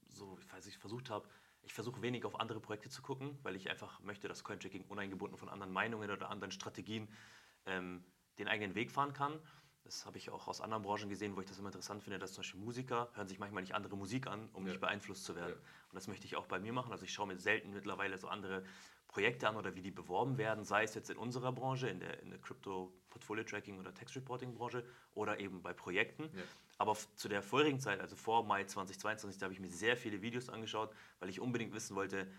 so, 0.08 0.38
ich 0.40 0.52
weiß, 0.52 0.66
ich 0.66 0.78
versucht 0.78 1.10
habe, 1.10 1.28
ich 1.62 1.72
versuche 1.72 2.02
wenig 2.02 2.24
auf 2.24 2.40
andere 2.40 2.60
Projekte 2.60 2.88
zu 2.88 3.02
gucken, 3.02 3.38
weil 3.42 3.54
ich 3.56 3.70
einfach 3.70 4.00
möchte, 4.00 4.28
dass 4.28 4.44
Coinchecking 4.44 4.84
uneingebunden 4.88 5.38
von 5.38 5.48
anderen 5.48 5.72
Meinungen 5.72 6.10
oder 6.10 6.30
anderen 6.30 6.52
Strategien 6.52 7.08
ähm, 7.66 8.04
den 8.38 8.48
eigenen 8.48 8.74
Weg 8.74 8.90
fahren 8.90 9.12
kann. 9.12 9.38
Das 9.84 10.06
habe 10.06 10.18
ich 10.18 10.30
auch 10.30 10.46
aus 10.46 10.60
anderen 10.60 10.82
Branchen 10.82 11.08
gesehen, 11.08 11.36
wo 11.36 11.40
ich 11.40 11.46
das 11.46 11.58
immer 11.58 11.68
interessant 11.68 12.02
finde, 12.02 12.18
dass 12.18 12.32
zum 12.32 12.42
Beispiel 12.42 12.60
Musiker 12.60 13.10
hören 13.14 13.28
sich 13.28 13.38
manchmal 13.38 13.62
nicht 13.62 13.74
andere 13.74 13.96
Musik 13.96 14.26
an, 14.26 14.48
um 14.52 14.64
ja. 14.64 14.70
nicht 14.70 14.80
beeinflusst 14.80 15.24
zu 15.24 15.36
werden. 15.36 15.54
Ja. 15.54 15.88
Und 15.90 15.94
das 15.94 16.06
möchte 16.06 16.26
ich 16.26 16.36
auch 16.36 16.46
bei 16.46 16.58
mir 16.58 16.72
machen. 16.72 16.92
Also 16.92 17.04
ich 17.04 17.12
schaue 17.12 17.26
mir 17.26 17.38
selten 17.38 17.72
mittlerweile 17.72 18.16
so 18.18 18.28
andere 18.28 18.64
Projekte 19.10 19.48
an 19.48 19.56
oder 19.56 19.74
wie 19.74 19.82
die 19.82 19.90
beworben 19.90 20.38
werden, 20.38 20.62
sei 20.62 20.84
es 20.84 20.94
jetzt 20.94 21.10
in 21.10 21.16
unserer 21.16 21.50
Branche, 21.50 21.88
in 21.88 21.98
der, 21.98 22.22
in 22.22 22.30
der 22.30 22.38
Crypto 22.38 22.92
Portfolio 23.08 23.42
Tracking 23.42 23.80
oder 23.80 23.92
Text 23.92 24.14
Reporting 24.14 24.54
Branche 24.54 24.84
oder 25.14 25.40
eben 25.40 25.62
bei 25.62 25.72
Projekten. 25.72 26.30
Ja. 26.32 26.42
Aber 26.78 26.96
zu 27.16 27.28
der 27.28 27.42
vorigen 27.42 27.80
Zeit, 27.80 28.00
also 28.00 28.14
vor 28.14 28.44
Mai 28.44 28.64
2022, 28.64 29.40
da 29.40 29.44
habe 29.46 29.52
ich 29.52 29.58
mir 29.58 29.68
sehr 29.68 29.96
viele 29.96 30.22
Videos 30.22 30.48
angeschaut, 30.48 30.94
weil 31.18 31.28
ich 31.28 31.40
unbedingt 31.40 31.74
wissen 31.74 31.96
wollte, 31.96 32.30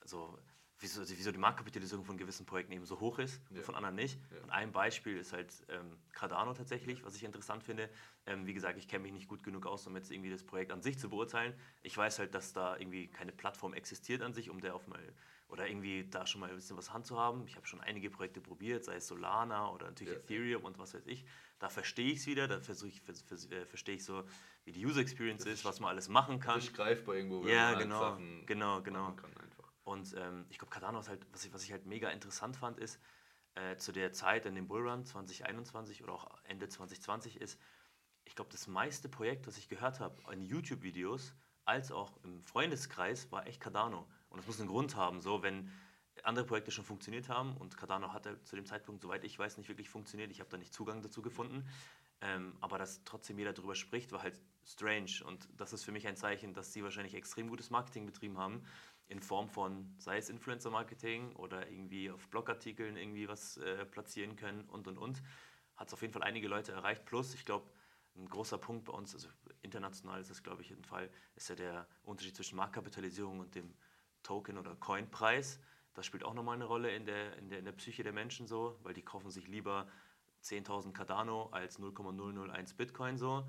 also 0.00 0.36
wieso, 0.80 1.08
wieso 1.08 1.30
die 1.30 1.38
Marktkapitalisierung 1.38 2.04
von 2.04 2.16
gewissen 2.16 2.44
Projekten 2.44 2.72
eben 2.72 2.84
so 2.84 2.98
hoch 2.98 3.20
ist 3.20 3.40
ja. 3.50 3.58
und 3.58 3.64
von 3.64 3.76
anderen 3.76 3.94
nicht. 3.94 4.18
Ja. 4.32 4.42
Und 4.42 4.50
ein 4.50 4.72
Beispiel 4.72 5.18
ist 5.18 5.32
halt 5.32 5.54
ähm, 5.68 5.96
Cardano 6.12 6.54
tatsächlich, 6.54 7.04
was 7.04 7.14
ich 7.14 7.22
interessant 7.22 7.62
finde. 7.62 7.88
Ähm, 8.26 8.46
wie 8.46 8.52
gesagt, 8.52 8.78
ich 8.78 8.88
kenne 8.88 9.04
mich 9.04 9.12
nicht 9.12 9.28
gut 9.28 9.44
genug 9.44 9.64
aus, 9.64 9.86
um 9.86 9.94
jetzt 9.94 10.10
irgendwie 10.10 10.30
das 10.30 10.42
Projekt 10.42 10.72
an 10.72 10.82
sich 10.82 10.98
zu 10.98 11.08
beurteilen. 11.08 11.54
Ich 11.82 11.96
weiß 11.96 12.18
halt, 12.18 12.34
dass 12.34 12.52
da 12.52 12.76
irgendwie 12.76 13.06
keine 13.06 13.30
Plattform 13.30 13.74
existiert 13.74 14.22
an 14.22 14.34
sich, 14.34 14.50
um 14.50 14.60
der 14.60 14.74
auf 14.74 14.88
mal 14.88 15.00
oder 15.48 15.68
irgendwie 15.68 16.08
da 16.08 16.26
schon 16.26 16.40
mal 16.40 16.50
ein 16.50 16.56
bisschen 16.56 16.76
was 16.76 16.92
Hand 16.92 17.06
zu 17.06 17.18
haben. 17.18 17.46
Ich 17.46 17.56
habe 17.56 17.66
schon 17.66 17.80
einige 17.80 18.10
Projekte 18.10 18.40
probiert, 18.40 18.84
sei 18.84 18.96
es 18.96 19.06
Solana 19.06 19.70
oder 19.70 19.86
natürlich 19.86 20.14
ja. 20.14 20.18
Ethereum 20.18 20.64
und 20.64 20.78
was 20.78 20.94
weiß 20.94 21.06
ich. 21.06 21.24
Da 21.58 21.68
verstehe 21.68 22.12
ich 22.12 22.18
es 22.18 22.26
wieder, 22.26 22.48
da 22.48 22.60
versuche 22.60 22.88
ich, 22.88 23.02
äh, 23.52 23.64
verstehe 23.66 23.96
ich 23.96 24.04
so, 24.04 24.24
wie 24.64 24.72
die 24.72 24.84
User 24.84 25.00
Experience 25.00 25.44
das 25.44 25.54
ist, 25.54 25.64
was 25.64 25.80
man 25.80 25.90
alles 25.90 26.08
machen 26.08 26.40
kann. 26.40 26.56
Das 26.56 26.64
ist 26.64 26.74
greifbar 26.74 27.14
irgendwo, 27.14 27.44
wenn 27.44 27.54
ja, 27.54 27.70
man 27.70 27.78
genau, 27.78 28.00
Sachen 28.00 28.46
genau, 28.46 28.82
genau. 28.82 29.16
Und 29.84 30.14
ähm, 30.18 30.46
ich 30.50 30.58
glaube, 30.58 30.72
Cardano 30.72 30.98
ist 30.98 31.08
halt, 31.08 31.24
was 31.32 31.44
ich, 31.44 31.54
was 31.54 31.62
ich 31.62 31.70
halt 31.70 31.86
mega 31.86 32.10
interessant 32.10 32.56
fand, 32.56 32.78
ist, 32.78 33.00
äh, 33.54 33.76
zu 33.76 33.92
der 33.92 34.12
Zeit 34.12 34.44
in 34.44 34.56
dem 34.56 34.66
Bullrun 34.66 35.04
2021 35.04 36.02
oder 36.02 36.12
auch 36.12 36.28
Ende 36.42 36.68
2020 36.68 37.40
ist, 37.40 37.60
ich 38.24 38.34
glaube, 38.34 38.50
das 38.50 38.66
meiste 38.66 39.08
Projekt, 39.08 39.46
das 39.46 39.56
ich 39.56 39.68
gehört 39.68 40.00
habe 40.00 40.20
in 40.32 40.44
YouTube-Videos, 40.44 41.34
als 41.64 41.92
auch 41.92 42.22
im 42.24 42.42
Freundeskreis, 42.42 43.30
war 43.30 43.46
echt 43.46 43.60
Cardano. 43.60 44.08
Und 44.36 44.40
das 44.42 44.48
muss 44.48 44.60
einen 44.60 44.68
Grund 44.68 44.96
haben, 44.96 45.22
so 45.22 45.42
wenn 45.42 45.70
andere 46.22 46.44
Projekte 46.44 46.70
schon 46.70 46.84
funktioniert 46.84 47.30
haben 47.30 47.56
und 47.56 47.78
Cardano 47.78 48.12
hatte 48.12 48.42
zu 48.42 48.54
dem 48.54 48.66
Zeitpunkt, 48.66 49.00
soweit 49.00 49.24
ich 49.24 49.38
weiß, 49.38 49.56
nicht 49.56 49.70
wirklich 49.70 49.88
funktioniert. 49.88 50.30
Ich 50.30 50.40
habe 50.40 50.50
da 50.50 50.58
nicht 50.58 50.74
Zugang 50.74 51.00
dazu 51.00 51.22
gefunden. 51.22 51.66
Ähm, 52.20 52.54
aber 52.60 52.76
dass 52.76 53.02
trotzdem 53.04 53.38
jeder 53.38 53.54
darüber 53.54 53.74
spricht, 53.74 54.12
war 54.12 54.22
halt 54.22 54.38
strange. 54.62 55.24
Und 55.24 55.48
das 55.56 55.72
ist 55.72 55.84
für 55.84 55.92
mich 55.92 56.06
ein 56.06 56.16
Zeichen, 56.16 56.52
dass 56.52 56.74
sie 56.74 56.84
wahrscheinlich 56.84 57.14
extrem 57.14 57.48
gutes 57.48 57.70
Marketing 57.70 58.04
betrieben 58.04 58.36
haben, 58.36 58.62
in 59.08 59.20
Form 59.20 59.48
von, 59.48 59.94
sei 59.96 60.18
es 60.18 60.28
Influencer-Marketing 60.28 61.34
oder 61.36 61.70
irgendwie 61.70 62.10
auf 62.10 62.28
Blogartikeln 62.28 62.98
irgendwie 62.98 63.28
was 63.28 63.56
äh, 63.56 63.86
platzieren 63.86 64.36
können 64.36 64.68
und 64.68 64.86
und 64.86 64.98
und. 64.98 65.22
Hat 65.76 65.88
es 65.88 65.94
auf 65.94 66.02
jeden 66.02 66.12
Fall 66.12 66.24
einige 66.24 66.48
Leute 66.48 66.72
erreicht. 66.72 67.06
Plus, 67.06 67.32
ich 67.32 67.46
glaube, 67.46 67.70
ein 68.16 68.28
großer 68.28 68.58
Punkt 68.58 68.84
bei 68.84 68.92
uns, 68.92 69.14
also 69.14 69.28
international 69.62 70.20
ist 70.20 70.30
das, 70.30 70.42
glaube 70.42 70.60
ich, 70.60 70.72
ein 70.72 70.84
Fall, 70.84 71.08
ist 71.36 71.48
ja 71.48 71.54
der 71.54 71.86
Unterschied 72.02 72.36
zwischen 72.36 72.56
Marktkapitalisierung 72.56 73.40
und 73.40 73.54
dem 73.54 73.72
Token- 74.26 74.58
oder 74.58 74.74
Coin-Preis. 74.74 75.60
Das 75.94 76.04
spielt 76.04 76.24
auch 76.24 76.34
nochmal 76.34 76.56
eine 76.56 76.64
Rolle 76.64 76.94
in 76.94 77.06
der, 77.06 77.36
in, 77.36 77.48
der, 77.48 77.60
in 77.60 77.64
der 77.64 77.72
Psyche 77.72 78.02
der 78.02 78.12
Menschen 78.12 78.46
so, 78.46 78.78
weil 78.82 78.92
die 78.92 79.02
kaufen 79.02 79.30
sich 79.30 79.46
lieber 79.46 79.86
10.000 80.42 80.92
Cardano 80.92 81.48
als 81.52 81.78
0,001 81.78 82.74
Bitcoin 82.74 83.16
so. 83.18 83.48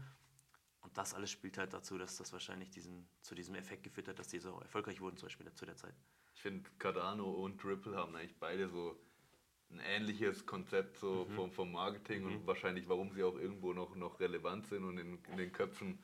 Und 0.81 0.95
das 0.97 1.13
alles 1.15 1.31
spielt 1.31 1.57
halt 1.57 1.73
dazu, 1.73 1.97
dass 1.97 2.17
das 2.17 2.31
wahrscheinlich 2.31 2.69
diesen, 2.69 3.09
zu 3.21 3.33
diesem 3.33 3.55
Effekt 3.55 3.83
geführt 3.83 4.07
hat, 4.07 4.19
dass 4.19 4.27
die 4.27 4.39
so 4.39 4.59
erfolgreich 4.59 5.01
wurden, 5.01 5.17
zum 5.17 5.27
Beispiel 5.27 5.51
zu 5.53 5.65
der 5.65 5.75
Zeit. 5.75 5.95
Ich 6.35 6.41
finde, 6.41 6.69
Cardano 6.77 7.29
und 7.29 7.65
Ripple 7.65 7.95
haben 7.95 8.15
eigentlich 8.15 8.37
beide 8.39 8.69
so 8.69 8.95
ein 9.71 9.79
ähnliches 9.79 10.45
Konzept 10.45 10.97
so 10.97 11.25
mhm. 11.25 11.33
vom, 11.33 11.51
vom 11.51 11.71
Marketing 11.71 12.23
mhm. 12.23 12.27
und 12.27 12.47
wahrscheinlich, 12.47 12.87
warum 12.87 13.11
sie 13.11 13.23
auch 13.23 13.35
irgendwo 13.35 13.73
noch, 13.73 13.95
noch 13.95 14.19
relevant 14.19 14.67
sind 14.67 14.83
und 14.83 14.99
in, 14.99 15.17
in 15.25 15.37
den 15.37 15.51
Köpfen 15.51 15.99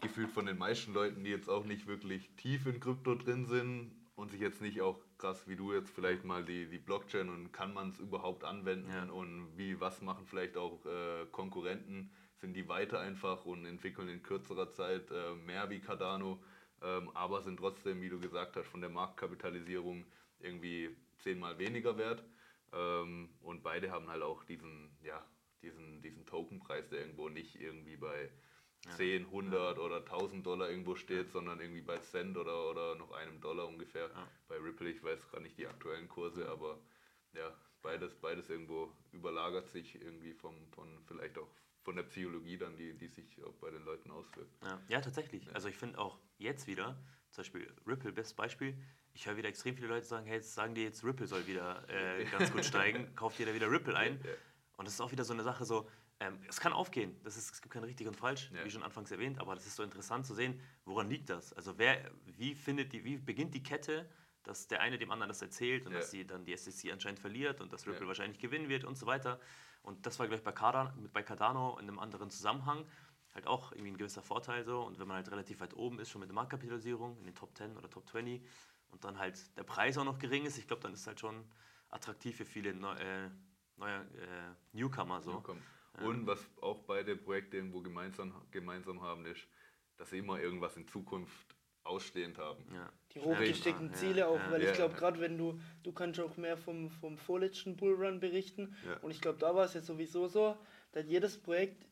gefühlt 0.00 0.30
von 0.30 0.46
den 0.46 0.58
meisten 0.58 0.94
Leuten, 0.94 1.24
die 1.24 1.30
jetzt 1.30 1.48
auch 1.48 1.64
nicht 1.64 1.86
wirklich 1.86 2.30
tief 2.36 2.66
in 2.66 2.80
Krypto 2.80 3.14
drin 3.14 3.46
sind 3.46 3.92
und 4.16 4.30
sich 4.30 4.40
jetzt 4.40 4.60
nicht 4.60 4.80
auch 4.80 4.98
krass 5.18 5.46
wie 5.48 5.56
du 5.56 5.72
jetzt 5.72 5.90
vielleicht 5.90 6.24
mal 6.24 6.44
die, 6.44 6.68
die 6.68 6.78
Blockchain 6.78 7.28
und 7.28 7.52
kann 7.52 7.74
man 7.74 7.90
es 7.90 7.98
überhaupt 7.98 8.44
anwenden 8.44 8.90
ja. 8.90 9.04
und 9.12 9.56
wie, 9.56 9.80
was 9.80 10.00
machen 10.02 10.26
vielleicht 10.26 10.56
auch 10.56 10.84
äh, 10.86 11.26
Konkurrenten, 11.32 12.10
sind 12.36 12.54
die 12.54 12.68
weiter 12.68 13.00
einfach 13.00 13.44
und 13.44 13.64
entwickeln 13.66 14.08
in 14.08 14.22
kürzerer 14.22 14.72
Zeit 14.72 15.10
äh, 15.10 15.34
mehr 15.34 15.70
wie 15.70 15.80
Cardano, 15.80 16.40
ähm, 16.82 17.10
aber 17.14 17.42
sind 17.42 17.58
trotzdem, 17.58 18.00
wie 18.00 18.08
du 18.08 18.20
gesagt 18.20 18.56
hast, 18.56 18.68
von 18.68 18.80
der 18.80 18.90
Marktkapitalisierung 18.90 20.04
irgendwie 20.40 20.96
zehnmal 21.18 21.58
weniger 21.58 21.98
wert. 21.98 22.24
Ähm, 22.72 23.30
und 23.40 23.62
beide 23.62 23.90
haben 23.90 24.08
halt 24.08 24.22
auch 24.22 24.44
diesen, 24.44 24.90
ja, 25.02 25.24
diesen, 25.62 26.00
diesen 26.02 26.26
Tokenpreis, 26.26 26.88
der 26.90 27.00
irgendwo 27.00 27.28
nicht 27.28 27.60
irgendwie 27.60 27.96
bei 27.96 28.30
10, 28.96 29.26
100 29.26 29.78
oder 29.78 29.98
1000 29.98 30.46
Dollar 30.46 30.70
irgendwo 30.70 30.94
steht, 30.94 31.30
sondern 31.30 31.60
irgendwie 31.60 31.82
bei 31.82 31.98
Cent 31.98 32.36
oder, 32.36 32.70
oder 32.70 32.94
noch 32.94 33.12
einem 33.12 33.40
Dollar 33.40 33.66
ungefähr. 33.66 34.10
Bei 34.48 34.56
Ripple, 34.56 34.90
ich 34.90 35.02
weiß 35.02 35.28
gerade 35.28 35.42
nicht 35.42 35.58
die 35.58 35.66
aktuellen 35.66 36.08
Kurse, 36.08 36.48
aber 36.48 36.78
ja, 37.34 37.54
beides, 37.82 38.14
beides 38.14 38.48
irgendwo 38.48 38.92
überlagert 39.12 39.68
sich 39.68 40.00
irgendwie 40.00 40.32
vom, 40.32 40.54
von 40.72 40.88
vielleicht 41.06 41.38
auch 41.38 41.48
von 41.82 41.96
der 41.96 42.02
Psychologie 42.04 42.58
dann, 42.58 42.76
die, 42.76 42.94
die 42.96 43.08
sich 43.08 43.42
auch 43.44 43.54
bei 43.54 43.70
den 43.70 43.84
Leuten 43.84 44.10
auswirkt. 44.10 44.52
Ja, 44.62 44.80
ja 44.88 45.00
tatsächlich. 45.00 45.46
Ja. 45.46 45.52
Also 45.52 45.68
ich 45.68 45.76
finde 45.76 45.98
auch 45.98 46.18
jetzt 46.38 46.66
wieder, 46.66 46.98
zum 47.30 47.42
Beispiel 47.42 47.72
Ripple, 47.86 48.12
bestes 48.12 48.34
Beispiel, 48.34 48.76
ich 49.14 49.26
höre 49.26 49.36
wieder 49.36 49.48
extrem 49.48 49.74
viele 49.74 49.88
Leute 49.88 50.06
sagen, 50.06 50.26
hey, 50.26 50.36
jetzt 50.36 50.54
sagen 50.54 50.74
die 50.74 50.82
jetzt, 50.82 51.02
Ripple 51.02 51.26
soll 51.26 51.46
wieder 51.46 51.88
äh, 51.88 52.24
ganz 52.26 52.52
gut 52.52 52.64
steigen, 52.64 53.12
kauft 53.16 53.38
jeder 53.38 53.54
wieder 53.54 53.70
Ripple 53.70 53.96
ein. 53.96 54.20
Ja, 54.24 54.30
und 54.78 54.86
das 54.86 54.94
ist 54.94 55.00
auch 55.00 55.10
wieder 55.10 55.24
so 55.24 55.34
eine 55.34 55.42
Sache 55.42 55.64
so, 55.64 55.88
ähm, 56.20 56.38
es 56.48 56.58
kann 56.60 56.72
aufgehen. 56.72 57.16
Das 57.22 57.36
ist, 57.36 57.52
es 57.52 57.62
gibt 57.62 57.72
kein 57.72 57.84
richtig 57.84 58.06
und 58.08 58.16
falsch, 58.16 58.50
Ja. 58.52 58.64
wie 58.64 58.70
schon 58.70 58.82
anfangs 58.82 59.10
erwähnt, 59.10 59.38
aber 59.38 59.54
das 59.54 59.66
ist 59.66 59.76
so 59.76 59.82
interessant 59.82 60.26
zu 60.26 60.34
sehen, 60.34 60.60
woran 60.84 61.08
liegt 61.08 61.30
das? 61.30 61.52
Also 61.52 61.78
wer, 61.78 62.10
wie 62.24 62.54
findet 62.54 62.92
die, 62.92 63.04
wie 63.04 63.18
beginnt 63.18 63.54
die 63.54 63.62
Kette, 63.62 64.08
dass 64.42 64.66
der 64.66 64.80
eine 64.80 64.98
dem 64.98 65.10
anderen 65.10 65.28
das 65.28 65.42
erzählt 65.42 65.86
und 65.86 65.92
Ja. 65.92 65.98
dass 65.98 66.10
sie 66.10 66.26
dann 66.26 66.44
die 66.44 66.56
SEC 66.56 66.92
anscheinend 66.92 67.20
verliert 67.20 67.60
und 67.60 67.72
dass 67.72 67.86
Ripple 67.86 68.02
Ja. 68.02 68.08
wahrscheinlich 68.08 68.38
gewinnen 68.38 68.68
wird 68.68 68.84
und 68.84 68.96
so 68.96 69.06
weiter. 69.06 69.40
Und 69.82 70.06
das 70.06 70.18
war 70.18 70.26
gleich 70.26 70.42
bei, 70.42 70.52
Cardano, 70.52 70.90
bei 71.12 71.22
Cardano 71.22 71.78
in 71.78 71.88
einem 71.88 71.98
anderen 71.98 72.30
Zusammenhang 72.30 72.84
halt 73.34 73.46
auch 73.46 73.72
irgendwie 73.72 73.90
ein 73.92 73.98
gewisser 73.98 74.22
Vorteil 74.22 74.64
so. 74.64 74.80
Und 74.82 74.98
wenn 74.98 75.06
man 75.06 75.16
halt 75.18 75.30
relativ 75.30 75.60
weit 75.60 75.74
oben 75.74 75.98
ist, 76.00 76.10
schon 76.10 76.20
mit 76.20 76.30
der 76.30 76.34
Marktkapitalisierung 76.34 77.18
in 77.18 77.26
den 77.26 77.34
Top 77.34 77.56
10 77.56 77.76
oder 77.76 77.88
Top 77.90 78.08
20 78.08 78.42
und 78.90 79.04
dann 79.04 79.18
halt 79.18 79.56
der 79.56 79.64
Preis 79.64 79.98
auch 79.98 80.04
noch 80.04 80.18
gering 80.18 80.46
ist, 80.46 80.58
ich 80.58 80.66
glaube, 80.66 80.82
dann 80.82 80.94
ist 80.94 81.06
halt 81.06 81.20
schon 81.20 81.44
attraktiv 81.90 82.36
für 82.36 82.44
viele 82.46 82.74
neu, 82.74 82.94
äh, 82.94 83.30
neue 83.76 84.00
äh, 84.00 84.54
Newcomer 84.72 85.20
so. 85.20 85.32
Newcomer. 85.32 85.60
Und 86.04 86.26
was 86.26 86.40
auch 86.60 86.78
beide 86.80 87.16
Projekte 87.16 87.56
irgendwo 87.56 87.80
gemeinsam, 87.80 88.32
gemeinsam 88.50 89.02
haben, 89.02 89.26
ist, 89.26 89.46
dass 89.96 90.10
sie 90.10 90.18
immer 90.18 90.40
irgendwas 90.40 90.76
in 90.76 90.86
Zukunft 90.86 91.54
ausstehend 91.84 92.38
haben. 92.38 92.64
Ja. 92.74 92.92
Die 93.14 93.20
hochgesteckten 93.20 93.88
Ja, 93.88 93.92
Ziele 93.94 94.28
auch, 94.28 94.36
ja. 94.38 94.50
weil 94.50 94.62
Ja. 94.62 94.70
ich 94.70 94.76
glaube, 94.76 94.94
gerade 94.94 95.20
wenn 95.20 95.38
du, 95.38 95.58
du 95.82 95.92
kannst 95.92 96.20
auch 96.20 96.36
mehr 96.36 96.56
vom, 96.56 96.90
vom 96.90 97.16
vorletzten 97.16 97.76
Bullrun 97.76 98.20
berichten. 98.20 98.76
Ja. 98.86 98.98
Und 98.98 99.10
ich 99.10 99.20
glaube, 99.20 99.38
da 99.38 99.54
war 99.54 99.64
es 99.64 99.74
ja 99.74 99.80
sowieso 99.80 100.28
so, 100.28 100.56
da 100.92 101.00
hat 101.00 101.06
jedes 101.06 101.38
Projekt 101.40 101.86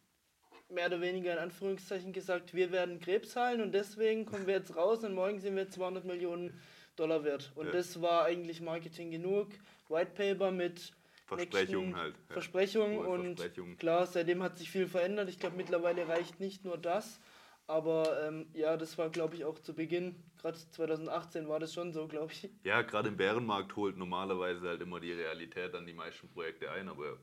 mehr 0.68 0.86
oder 0.86 1.00
weniger 1.00 1.32
in 1.32 1.38
Anführungszeichen 1.38 2.12
gesagt, 2.12 2.52
wir 2.52 2.72
werden 2.72 2.98
Krebs 3.00 3.36
heilen 3.36 3.60
und 3.60 3.72
deswegen 3.72 4.26
kommen 4.26 4.46
wir 4.46 4.54
jetzt 4.54 4.74
raus 4.76 5.02
und 5.04 5.14
morgen 5.14 5.38
sind 5.40 5.54
wir 5.56 5.70
200 5.70 6.04
Millionen 6.04 6.60
Dollar 6.96 7.24
wert. 7.24 7.52
Und 7.54 7.66
Ja. 7.66 7.72
das 7.72 8.00
war 8.02 8.24
eigentlich 8.24 8.60
Marketing 8.60 9.10
genug. 9.10 9.48
White 9.88 10.12
Paper 10.14 10.50
mit 10.50 10.92
Versprechungen 11.26 11.96
halt. 11.96 12.14
ja. 12.28 12.32
Versprechungen 12.34 12.98
und 12.98 13.36
Versprechungen. 13.40 13.76
klar, 13.78 14.06
seitdem 14.06 14.42
hat 14.42 14.56
sich 14.56 14.70
viel 14.70 14.86
verändert. 14.86 15.28
Ich 15.28 15.38
glaube, 15.38 15.56
mittlerweile 15.56 16.06
reicht 16.08 16.40
nicht 16.40 16.64
nur 16.64 16.78
das. 16.78 17.20
Aber 17.68 18.24
ähm, 18.24 18.46
ja, 18.52 18.76
das 18.76 18.96
war, 18.96 19.10
glaube 19.10 19.34
ich, 19.34 19.44
auch 19.44 19.58
zu 19.58 19.74
Beginn, 19.74 20.14
gerade 20.40 20.56
2018 20.56 21.48
war 21.48 21.58
das 21.58 21.74
schon 21.74 21.92
so, 21.92 22.06
glaube 22.06 22.32
ich. 22.32 22.48
Ja, 22.62 22.82
gerade 22.82 23.08
im 23.08 23.16
Bärenmarkt 23.16 23.74
holt 23.74 23.96
normalerweise 23.96 24.68
halt 24.68 24.80
immer 24.82 25.00
die 25.00 25.12
Realität 25.12 25.74
an 25.74 25.84
die 25.84 25.92
meisten 25.92 26.28
Projekte 26.28 26.70
ein, 26.70 26.88
aber 26.88 27.18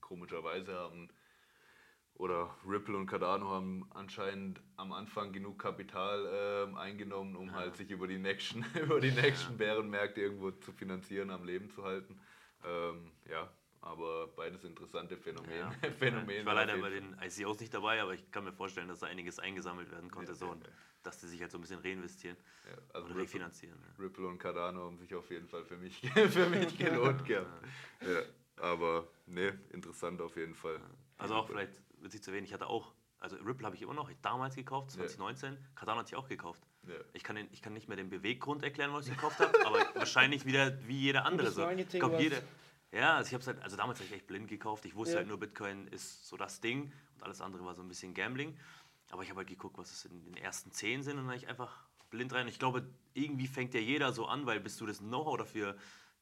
komischerweise 0.00 0.74
haben 0.74 1.08
oder 2.18 2.54
Ripple 2.68 2.96
und 2.96 3.06
Cardano 3.06 3.48
haben 3.48 3.86
anscheinend 3.90 4.60
am 4.76 4.92
Anfang 4.92 5.32
genug 5.32 5.60
Kapital 5.60 6.28
ähm, 6.66 6.76
eingenommen, 6.76 7.36
um 7.36 7.54
halt 7.54 7.76
sich 7.76 7.90
über 7.90 8.08
die 8.08 8.18
nächsten, 8.18 8.64
über 8.82 9.00
die 9.00 9.12
nächsten 9.12 9.56
Bärenmärkte 9.56 10.20
irgendwo 10.20 10.50
zu 10.50 10.72
finanzieren, 10.72 11.30
am 11.30 11.44
Leben 11.44 11.70
zu 11.70 11.84
halten. 11.84 12.20
Ähm, 12.64 13.12
ja, 13.30 13.50
aber 13.80 14.28
beides 14.28 14.64
interessante 14.64 15.16
Phänomene. 15.16 15.56
Ja. 15.56 15.70
Phänomene 15.98 16.40
Ich 16.40 16.46
war 16.46 16.54
leider 16.54 16.76
bei 16.78 16.90
den 16.90 17.16
ICOs 17.20 17.60
nicht 17.60 17.72
dabei, 17.72 18.02
aber 18.02 18.14
ich 18.14 18.30
kann 18.30 18.44
mir 18.44 18.52
vorstellen, 18.52 18.88
dass 18.88 19.00
da 19.00 19.06
einiges 19.06 19.38
eingesammelt 19.38 19.90
werden 19.90 20.10
konnte, 20.10 20.32
Ja, 20.32 20.36
so 20.36 20.46
ja, 20.46 20.52
und 20.52 20.68
dass 21.02 21.18
die 21.20 21.26
sich 21.26 21.40
halt 21.40 21.50
so 21.50 21.58
ein 21.58 21.60
bisschen 21.60 21.80
reinvestieren 21.80 22.36
also 22.92 23.06
oder 23.06 23.08
Ripple, 23.08 23.22
refinanzieren. 23.22 23.78
Ripple 23.98 24.26
und 24.26 24.38
Cardano 24.38 24.84
haben 24.84 24.98
sich 24.98 25.14
auf 25.14 25.30
jeden 25.30 25.48
Fall 25.48 25.64
für 25.64 25.76
mich, 25.76 26.00
für 26.30 26.48
mich 26.48 26.76
gelohnt 26.76 27.24
gehabt. 27.24 27.66
Ja, 28.02 28.22
aber 28.62 29.08
ne, 29.26 29.58
interessant 29.70 30.20
auf 30.20 30.36
jeden 30.36 30.54
Fall. 30.54 30.80
Also 31.16 31.34
auch 31.34 31.46
vielleicht 31.46 31.80
witzig 32.00 32.22
zu 32.22 32.30
erwähnen, 32.30 32.46
ich 32.46 32.52
hatte 32.52 32.66
auch, 32.66 32.92
also 33.20 33.36
Ripple 33.36 33.66
habe 33.66 33.76
ich 33.76 33.82
immer 33.82 33.94
noch 33.94 34.10
damals 34.22 34.54
gekauft, 34.54 34.90
2019, 34.92 35.56
Cardano 35.74 36.00
hatte 36.00 36.10
ich 36.10 36.16
auch 36.16 36.28
gekauft. 36.28 36.62
Ja. 36.88 36.94
Ich 37.12 37.22
kann, 37.22 37.36
den, 37.36 37.48
ich 37.52 37.62
kann 37.62 37.72
nicht 37.74 37.86
mehr 37.88 37.96
den 37.96 38.08
Beweggrund 38.10 38.62
erklären, 38.64 38.92
was 38.92 39.06
ich 39.06 39.12
gekauft 39.14 39.38
habe, 39.40 39.52
aber 39.66 39.78
wahrscheinlich 39.94 40.44
wieder 40.46 40.76
wie 40.86 40.98
jeder 40.98 41.24
andere. 41.26 41.50
So. 41.50 41.68
Ich 41.68 42.02
was- 42.02 42.20
jeder. 42.22 42.38
Ja, 42.90 43.16
also 43.16 43.28
ich 43.28 43.34
habe 43.34 43.44
halt, 43.44 43.62
also 43.62 43.76
damals 43.76 43.98
habe 43.98 44.06
ich 44.06 44.14
echt 44.14 44.26
blind 44.26 44.48
gekauft. 44.48 44.84
Ich 44.86 44.94
wusste 44.94 45.14
Ja. 45.14 45.18
halt 45.18 45.28
nur, 45.28 45.38
Bitcoin 45.38 45.88
ist 45.88 46.26
so 46.26 46.36
das 46.38 46.60
Ding 46.60 46.90
und 47.16 47.22
alles 47.22 47.40
andere 47.42 47.64
war 47.64 47.74
so 47.74 47.82
ein 47.82 47.88
bisschen 47.88 48.14
Gambling. 48.14 48.56
Aber 49.10 49.22
ich 49.22 49.28
habe 49.28 49.38
halt 49.38 49.48
geguckt, 49.48 49.76
was 49.78 49.90
es 49.90 50.04
in 50.06 50.24
den 50.24 50.36
ersten 50.36 50.72
zehn 50.72 51.02
sind 51.02 51.12
und 51.12 51.24
dann 51.24 51.26
habe 51.28 51.36
ich 51.36 51.48
einfach 51.48 51.84
blind 52.10 52.32
rein. 52.32 52.48
Ich 52.48 52.58
glaube, 52.58 52.86
irgendwie 53.12 53.46
fängt 53.46 53.74
ja 53.74 53.80
jeder 53.80 54.12
so 54.12 54.26
an, 54.26 54.46
weil 54.46 54.60
bis 54.60 54.78
du 54.78 54.86
das 54.86 54.98
Know-how 55.00 55.36
dafür 55.36 55.76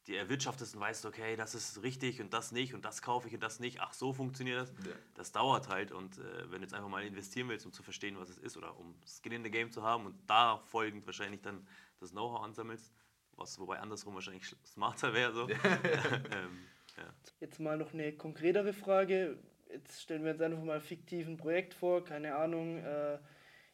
dir 0.06 0.18
erwirtschaftest 0.18 0.74
und 0.74 0.80
weißt, 0.80 1.04
okay, 1.06 1.36
das 1.36 1.54
ist 1.54 1.82
richtig 1.82 2.20
und 2.20 2.32
das 2.32 2.52
nicht 2.52 2.74
und 2.74 2.84
das 2.84 3.02
kaufe 3.02 3.28
ich 3.28 3.34
und 3.34 3.42
das 3.42 3.60
nicht. 3.60 3.80
Ach, 3.80 3.92
so 3.92 4.12
funktioniert 4.12 4.60
das. 4.60 4.70
Ja. 4.86 4.92
Das 5.14 5.32
dauert 5.32 5.68
halt 5.68 5.92
und 5.92 6.18
äh, 6.18 6.50
wenn 6.50 6.60
du 6.60 6.66
jetzt 6.66 6.74
einfach 6.74 6.88
mal 6.88 7.04
investieren 7.04 7.48
willst, 7.48 7.66
um 7.66 7.72
zu 7.72 7.82
verstehen, 7.82 8.18
was 8.18 8.28
es 8.28 8.38
ist 8.38 8.56
oder 8.56 8.76
um 8.78 8.94
Skin 9.04 9.32
in 9.32 9.44
the 9.44 9.50
Game 9.50 9.70
zu 9.70 9.82
haben 9.82 10.06
und 10.06 10.14
da 10.26 10.58
folgend 10.58 11.06
wahrscheinlich 11.06 11.42
dann 11.42 11.66
das 11.98 12.10
Know-how 12.12 12.42
ansammelst, 12.42 12.92
was 13.32 13.58
wobei 13.58 13.80
andersrum 13.80 14.14
wahrscheinlich 14.14 14.44
sch- 14.44 14.56
smarter 14.64 15.12
wäre. 15.12 15.32
So. 15.32 15.48
ähm, 15.48 16.66
ja. 16.96 17.14
Jetzt 17.40 17.58
mal 17.58 17.76
noch 17.76 17.92
eine 17.92 18.12
konkretere 18.12 18.72
Frage. 18.72 19.38
Jetzt 19.70 20.02
stellen 20.02 20.24
wir 20.24 20.32
uns 20.32 20.40
einfach 20.40 20.62
mal 20.62 20.76
ein 20.76 20.80
fiktiven 20.80 21.36
Projekt 21.36 21.74
vor, 21.74 22.04
keine 22.04 22.36
Ahnung, 22.36 22.78
äh, 22.78 23.18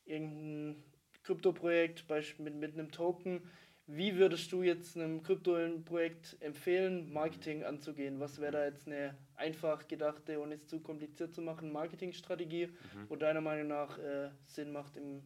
irgendein 0.04 0.82
Krypto-Projekt 1.22 2.08
mit, 2.38 2.54
mit 2.54 2.72
einem 2.72 2.90
Token. 2.90 3.50
Wie 3.86 4.16
würdest 4.16 4.52
du 4.52 4.62
jetzt 4.62 4.96
einem 4.96 5.22
Krypto-Projekt 5.22 6.36
empfehlen, 6.40 7.12
Marketing 7.12 7.64
anzugehen? 7.64 8.20
Was 8.20 8.40
wäre 8.40 8.52
da 8.52 8.64
jetzt 8.64 8.86
eine 8.86 9.16
einfach 9.34 9.88
gedachte, 9.88 10.40
ohne 10.40 10.54
es 10.54 10.66
zu 10.66 10.80
kompliziert 10.80 11.34
zu 11.34 11.42
machen, 11.42 11.72
Marketingstrategie, 11.72 12.66
Mhm. 12.68 13.06
wo 13.08 13.16
deiner 13.16 13.40
Meinung 13.40 13.66
nach 13.66 13.98
äh, 13.98 14.30
Sinn 14.46 14.70
macht 14.72 14.96
im, 14.96 15.22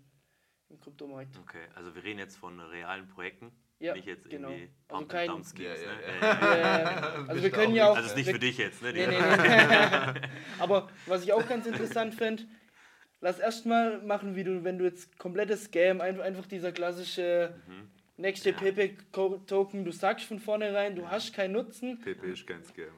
im 0.71 0.81
Kryptomarkt? 0.81 1.37
Okay, 1.43 1.67
also 1.75 1.95
wir 1.95 2.03
reden 2.03 2.19
jetzt 2.19 2.37
von 2.39 2.59
realen 2.59 3.07
Projekten, 3.09 3.53
Ja, 3.79 3.93
nicht 3.95 4.07
jetzt 4.07 4.29
genau. 4.31 4.49
irgendwie 4.49 4.71
Also 4.89 5.01
Pump 5.01 5.09
kein- 5.11 5.31
and 5.31 5.45
Dump 5.45 5.59
Schemes. 5.59 5.83
Ja, 5.83 5.93
ne? 5.93 6.03
ja, 6.23 6.57
Ja, 6.57 6.79
ja, 6.79 7.01
also 7.29 7.43
wir 7.43 7.51
können 7.51 7.75
ja 7.75 7.91
auch. 7.91 7.97
Also 7.97 8.09
ist 8.09 8.17
nicht 8.17 8.31
für 8.31 8.39
dich 8.39 8.57
jetzt, 8.57 8.81
ne? 8.81 8.93
Die- 8.95 9.01
Nee, 9.01 9.07
nee, 9.07 9.17
nee. 10.15 10.21
Aber 10.59 10.89
was 11.05 11.23
ich 11.25 11.33
auch 11.35 11.47
ganz 11.47 11.67
interessant 11.67 12.15
fände, 12.15 12.45
lass 13.21 13.39
erstmal 13.39 14.01
machen, 14.03 14.35
wie 14.35 14.45
du, 14.45 14.65
wenn 14.65 14.79
du 14.79 14.87
jetzt 14.87 15.19
komplettes 15.19 15.65
Scam, 15.65 16.01
einfach, 16.01 16.25
einfach 16.25 16.47
dieser 16.47 16.73
klassische 16.73 17.55
Mhm. 17.69 17.91
Nächste 18.17 18.51
Ja. 18.51 18.57
PP-Token, 18.57 19.85
du 19.85 19.93
sagst 19.93 20.27
von 20.27 20.39
vornherein, 20.39 20.97
du 20.97 21.09
hast 21.09 21.33
keinen 21.33 21.53
Nutzen. 21.53 22.01
PP 22.01 22.33
ist 22.33 22.47
kein 22.47 22.65
Scam. 22.65 22.93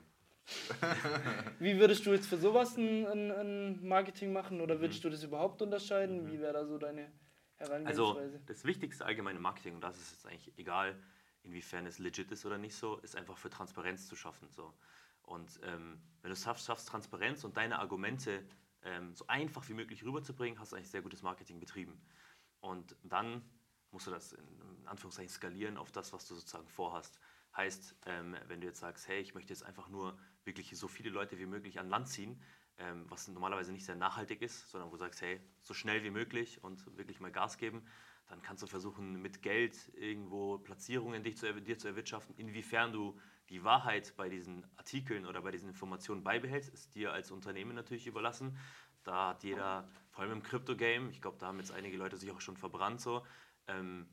Wie 1.58 1.78
würdest 1.78 2.06
du 2.06 2.12
jetzt 2.12 2.26
für 2.26 2.38
sowas 2.38 2.76
ein, 2.76 3.06
ein, 3.06 3.30
ein 3.30 3.86
Marketing 3.86 4.32
machen 4.32 4.60
oder 4.60 4.80
würdest 4.80 5.04
du 5.04 5.10
das 5.10 5.22
überhaupt 5.22 5.60
unterscheiden? 5.60 6.30
Wie 6.32 6.40
wäre 6.40 6.54
da 6.54 6.64
so 6.66 6.78
deine 6.78 7.12
Also 7.58 7.68
Herangehensweise? 7.68 8.40
das 8.46 8.64
wichtigste 8.64 9.04
allgemeine 9.04 9.38
Marketing, 9.40 9.74
und 9.74 9.82
das 9.82 9.98
ist 9.98 10.12
jetzt 10.12 10.26
eigentlich 10.26 10.56
egal, 10.56 10.98
inwiefern 11.42 11.86
es 11.86 11.98
legit 11.98 12.30
ist 12.32 12.46
oder 12.46 12.56
nicht 12.58 12.74
so, 12.74 12.96
ist 12.98 13.14
einfach 13.16 13.36
für 13.36 13.50
Transparenz 13.50 14.06
zu 14.08 14.16
schaffen. 14.16 14.48
So. 14.50 14.72
Und 15.22 15.60
ähm, 15.64 16.00
wenn 16.22 16.30
du 16.30 16.32
es 16.32 16.42
schaffst, 16.44 16.66
schaffst, 16.66 16.88
Transparenz 16.88 17.44
und 17.44 17.56
deine 17.58 17.78
Argumente 17.78 18.42
ähm, 18.82 19.14
so 19.14 19.26
einfach 19.26 19.68
wie 19.68 19.74
möglich 19.74 20.02
rüberzubringen, 20.04 20.58
hast 20.58 20.72
du 20.72 20.76
eigentlich 20.76 20.90
sehr 20.90 21.02
gutes 21.02 21.22
Marketing 21.22 21.60
betrieben. 21.60 22.00
Und 22.60 22.96
dann 23.02 23.42
musst 23.90 24.06
du 24.06 24.10
das 24.10 24.32
in, 24.32 24.86
Anführungszeichen 24.86 25.30
skalieren 25.30 25.76
auf 25.76 25.92
das, 25.92 26.14
was 26.14 26.26
du 26.26 26.34
sozusagen 26.34 26.66
vorhast. 26.66 27.18
Heißt, 27.56 27.94
ähm, 28.06 28.36
wenn 28.46 28.60
du 28.60 28.66
jetzt 28.66 28.80
sagst, 28.80 29.06
hey, 29.06 29.20
ich 29.20 29.34
möchte 29.34 29.52
jetzt 29.52 29.62
einfach 29.62 29.88
nur 29.88 30.18
wirklich 30.44 30.70
so 30.78 30.88
viele 30.88 31.10
Leute 31.10 31.38
wie 31.38 31.44
möglich 31.44 31.78
an 31.78 31.90
Land 31.90 32.08
ziehen, 32.08 32.42
ähm, 32.78 33.04
was 33.08 33.28
normalerweise 33.28 33.72
nicht 33.72 33.84
sehr 33.84 33.96
nachhaltig 33.96 34.40
ist, 34.40 34.70
sondern 34.70 34.88
wo 34.88 34.94
du 34.94 35.00
sagst, 35.00 35.20
hey, 35.20 35.40
so 35.60 35.74
schnell 35.74 36.02
wie 36.04 36.10
möglich 36.10 36.62
und 36.64 36.96
wirklich 36.96 37.20
mal 37.20 37.30
Gas 37.30 37.58
geben, 37.58 37.86
dann 38.28 38.42
kannst 38.42 38.62
du 38.62 38.66
versuchen, 38.66 39.20
mit 39.20 39.42
Geld 39.42 39.90
irgendwo 39.94 40.58
Platzierungen 40.58 41.22
dich 41.22 41.36
zu, 41.36 41.52
dir 41.60 41.78
zu 41.78 41.88
erwirtschaften. 41.88 42.34
Inwiefern 42.36 42.92
du 42.92 43.18
die 43.48 43.64
Wahrheit 43.64 44.14
bei 44.16 44.28
diesen 44.28 44.64
Artikeln 44.76 45.26
oder 45.26 45.40
bei 45.42 45.50
diesen 45.50 45.68
Informationen 45.68 46.22
beibehältst, 46.22 46.68
ist 46.72 46.94
dir 46.94 47.12
als 47.12 47.30
Unternehmen 47.30 47.74
natürlich 47.74 48.06
überlassen. 48.06 48.58
Da 49.04 49.30
hat 49.30 49.42
jeder, 49.44 49.88
vor 50.10 50.22
allem 50.22 50.32
im 50.32 50.42
Crypto-Game, 50.42 51.10
ich 51.10 51.22
glaube, 51.22 51.38
da 51.38 51.46
haben 51.46 51.58
jetzt 51.58 51.72
einige 51.72 51.96
Leute 51.96 52.18
sich 52.18 52.30
auch 52.30 52.42
schon 52.42 52.58
verbrannt 52.58 53.00
so, 53.00 53.24
ähm, 53.68 54.08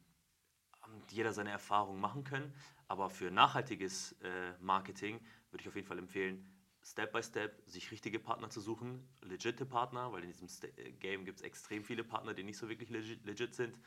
jeder 1.10 1.34
seine 1.34 1.52
Erfahrungen 1.52 2.00
machen 2.00 2.24
können. 2.24 2.54
Aber 2.88 3.10
für 3.10 3.32
nachhaltiges 3.32 4.14
äh, 4.22 4.54
Marketing 4.60 5.20
würde 5.50 5.62
ich 5.62 5.68
auf 5.68 5.76
jeden 5.76 5.88
Fall 5.88 5.98
empfehlen, 6.00 6.52
Step 6.84 7.14
by 7.14 7.24
Step 7.24 7.64
sich 7.66 7.90
richtige 7.90 8.20
Partner 8.20 8.50
zu 8.52 8.62
suchen, 8.62 9.10
legitime 9.22 9.68
Partner, 9.68 10.12
weil 10.12 10.22
in 10.24 10.30
diesem 10.30 10.48
Sta- 10.48 10.68
äh, 10.78 10.92
Game 10.92 11.26
gibt 11.26 11.40
es 11.40 11.44
extrem 11.44 11.84
viele 11.84 12.04
Partner, 12.04 12.34
die 12.36 12.44
nicht 12.44 12.58
so 12.58 12.70
wirklich 12.70 12.90
legit, 12.92 13.26
legit 13.26 13.56
sind 13.56 13.80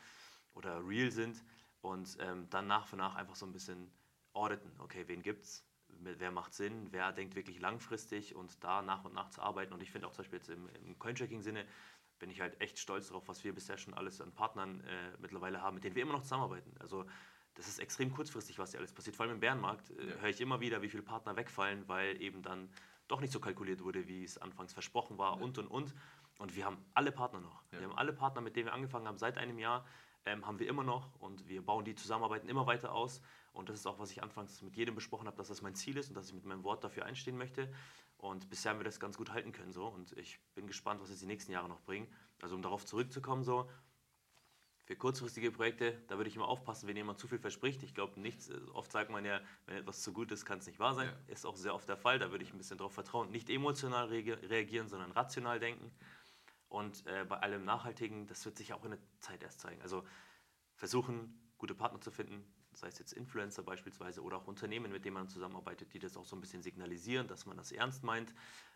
oder 0.53 0.85
real 0.85 1.09
sind. 1.11 1.43
Und 1.81 2.17
ähm, 2.19 2.49
dann 2.49 2.67
nach 2.67 2.87
für 2.87 2.97
nach 2.97 3.15
einfach 3.15 3.35
so 3.37 3.45
ein 3.45 3.53
bisschen 3.53 3.89
auditen. 4.33 4.69
Okay, 4.79 5.05
wen 5.07 5.21
gibt's? 5.23 5.65
Wer 5.87 6.31
macht 6.31 6.53
Sinn? 6.53 6.89
Wer 6.91 7.11
denkt 7.13 7.35
wirklich 7.35 7.59
langfristig 7.59 8.35
und 8.35 8.63
da 8.63 8.81
nach 8.81 9.05
und 9.05 9.13
nach 9.13 9.29
zu 9.29 9.41
arbeiten? 9.41 9.73
Und 9.73 9.81
ich 9.81 9.91
finde 9.91 10.07
auch 10.07 10.11
zum 10.11 10.23
Beispiel 10.23 10.39
jetzt 10.39 10.49
im, 10.49 10.67
im 10.85 10.99
Cointracking-Sinne, 10.99 11.65
bin 12.19 12.29
ich 12.29 12.41
halt 12.41 12.59
echt 12.61 12.77
stolz 12.79 13.07
darauf, 13.07 13.27
was 13.27 13.43
wir 13.43 13.53
bisher 13.53 13.77
schon 13.77 13.93
alles 13.93 14.21
an 14.21 14.31
Partnern 14.31 14.81
äh, 14.81 15.11
mittlerweile 15.19 15.61
haben, 15.61 15.75
mit 15.75 15.83
denen 15.83 15.95
wir 15.95 16.03
immer 16.03 16.13
noch 16.13 16.21
zusammenarbeiten. 16.21 16.73
Also 16.79 17.05
das 17.55 17.67
ist 17.67 17.79
extrem 17.79 18.11
kurzfristig, 18.11 18.59
was 18.59 18.71
hier 18.71 18.79
alles 18.79 18.93
passiert. 18.93 19.15
Vor 19.15 19.25
allem 19.25 19.35
im 19.35 19.39
Bärenmarkt 19.39 19.89
äh, 19.91 20.09
Ja. 20.09 20.15
höre 20.17 20.29
ich 20.29 20.41
immer 20.41 20.59
wieder, 20.59 20.81
wie 20.81 20.89
viele 20.89 21.03
Partner 21.03 21.35
wegfallen, 21.35 21.87
weil 21.87 22.21
eben 22.21 22.41
dann 22.41 22.69
doch 23.07 23.21
nicht 23.21 23.33
so 23.33 23.39
kalkuliert 23.39 23.83
wurde, 23.83 24.07
wie 24.07 24.23
es 24.23 24.37
anfangs 24.37 24.71
versprochen 24.73 25.17
war 25.17 25.41
und 25.41 25.57
und 25.57 25.67
und. 25.67 25.95
Und 26.39 26.55
wir 26.55 26.65
haben 26.65 26.83
alle 26.95 27.11
Partner 27.11 27.41
noch. 27.41 27.61
Ja. 27.71 27.79
Wir 27.79 27.87
haben 27.87 27.97
alle 27.97 28.13
Partner, 28.13 28.41
mit 28.41 28.55
denen 28.55 28.65
wir 28.67 28.73
angefangen 28.73 29.07
haben 29.07 29.19
seit 29.19 29.37
einem 29.37 29.59
Jahr. 29.59 29.85
ähm, 30.25 30.45
haben 30.45 30.59
wir 30.59 30.67
immer 30.67 30.83
noch 30.83 31.15
und 31.21 31.47
wir 31.47 31.65
bauen 31.65 31.85
die 31.85 31.95
Zusammenarbeiten 31.95 32.49
immer 32.49 32.67
weiter 32.67 32.93
aus. 32.93 33.21
Und 33.53 33.69
das 33.69 33.77
ist 33.79 33.85
auch, 33.87 33.99
was 33.99 34.11
ich 34.11 34.21
anfangs 34.21 34.61
mit 34.61 34.75
jedem 34.75 34.95
besprochen 34.95 35.27
habe, 35.27 35.37
dass 35.37 35.47
das 35.47 35.61
mein 35.61 35.75
Ziel 35.75 35.97
ist 35.97 36.09
und 36.09 36.15
dass 36.15 36.27
ich 36.27 36.33
mit 36.33 36.45
meinem 36.45 36.63
Wort 36.63 36.83
dafür 36.83 37.05
einstehen 37.05 37.37
möchte. 37.37 37.71
Und 38.17 38.49
bisher 38.49 38.71
haben 38.71 38.79
wir 38.79 38.83
das 38.83 38.99
ganz 38.99 39.17
gut 39.17 39.31
halten 39.31 39.53
können 39.53 39.71
so. 39.71 39.87
Und 39.87 40.11
ich 40.17 40.39
bin 40.55 40.67
gespannt, 40.67 41.01
was 41.01 41.09
jetzt 41.09 41.21
die 41.21 41.25
nächsten 41.25 41.51
Jahre 41.51 41.69
noch 41.69 41.81
bringen. 41.81 42.07
Also 42.41 42.55
um 42.55 42.61
darauf 42.61 42.85
zurückzukommen, 42.85 43.43
so, 43.43 43.69
für 44.89 44.95
kurzfristige 44.95 45.51
Projekte, 45.51 46.01
da 46.07 46.17
würde 46.17 46.31
ich 46.31 46.35
immer 46.35 46.47
aufpassen, 46.47 46.87
wenn 46.87 46.95
jemand 46.95 47.19
zu 47.19 47.27
viel 47.27 47.37
verspricht. 47.37 47.83
Ich 47.83 47.93
glaube, 47.93 48.19
nichts, 48.19 48.49
äh, 48.49 48.57
oft 48.73 48.91
sagt 48.91 49.11
man 49.11 49.23
ja, 49.23 49.39
wenn 49.67 49.77
etwas 49.77 50.01
zu 50.01 50.11
gut 50.11 50.31
ist, 50.31 50.45
kann 50.45 50.57
es 50.57 50.65
nicht 50.65 50.79
wahr 50.79 50.95
sein. 50.95 51.07
Ja. 51.07 51.33
Ist 51.33 51.45
auch 51.45 51.55
sehr 51.55 51.75
oft 51.75 51.87
der 51.87 51.95
Fall. 51.95 52.17
Da 52.17 52.31
würde 52.31 52.43
ich 52.43 52.51
ein 52.53 52.57
bisschen 52.57 52.79
darauf 52.79 52.93
vertrauen. 52.93 53.29
Nicht 53.29 53.51
emotional 53.51 54.07
reagieren, 54.07 54.89
sondern 54.89 55.11
rational 55.11 55.59
denken. 55.59 55.91
Und 56.69 57.05
äh, 57.07 57.25
bei 57.25 57.37
allem 57.39 57.65
Nachhaltigen, 57.65 58.27
das 58.27 58.45
wird 58.45 58.57
sich 58.57 58.73
auch 58.73 58.85
in 58.85 58.91
der 58.91 58.99
Zeit 59.19 59.43
erst 59.43 59.59
zeigen. 59.59 59.81
Also 59.81 60.03
versuchen, 60.75 61.51
gute 61.57 61.75
Partner 61.75 61.99
zu 61.99 62.11
finden, 62.11 62.45
sei 62.73 62.87
es 62.87 62.99
jetzt 62.99 63.11
Influencer 63.11 63.63
beispielsweise 63.63 64.21
oder 64.21 64.37
auch 64.37 64.47
Unternehmen, 64.47 64.91
mit 64.91 65.03
denen 65.03 65.15
man 65.15 65.27
zusammenarbeitet, 65.27 65.93
die 65.93 65.99
das 65.99 66.15
auch 66.15 66.25
so 66.25 66.35
ein 66.35 66.41
bisschen 66.41 66.61
signalisieren, 66.61 67.27
dass 67.27 67.45
man 67.45 67.57
das 67.57 67.71
ernst 67.71 68.03
meint. 68.03 68.33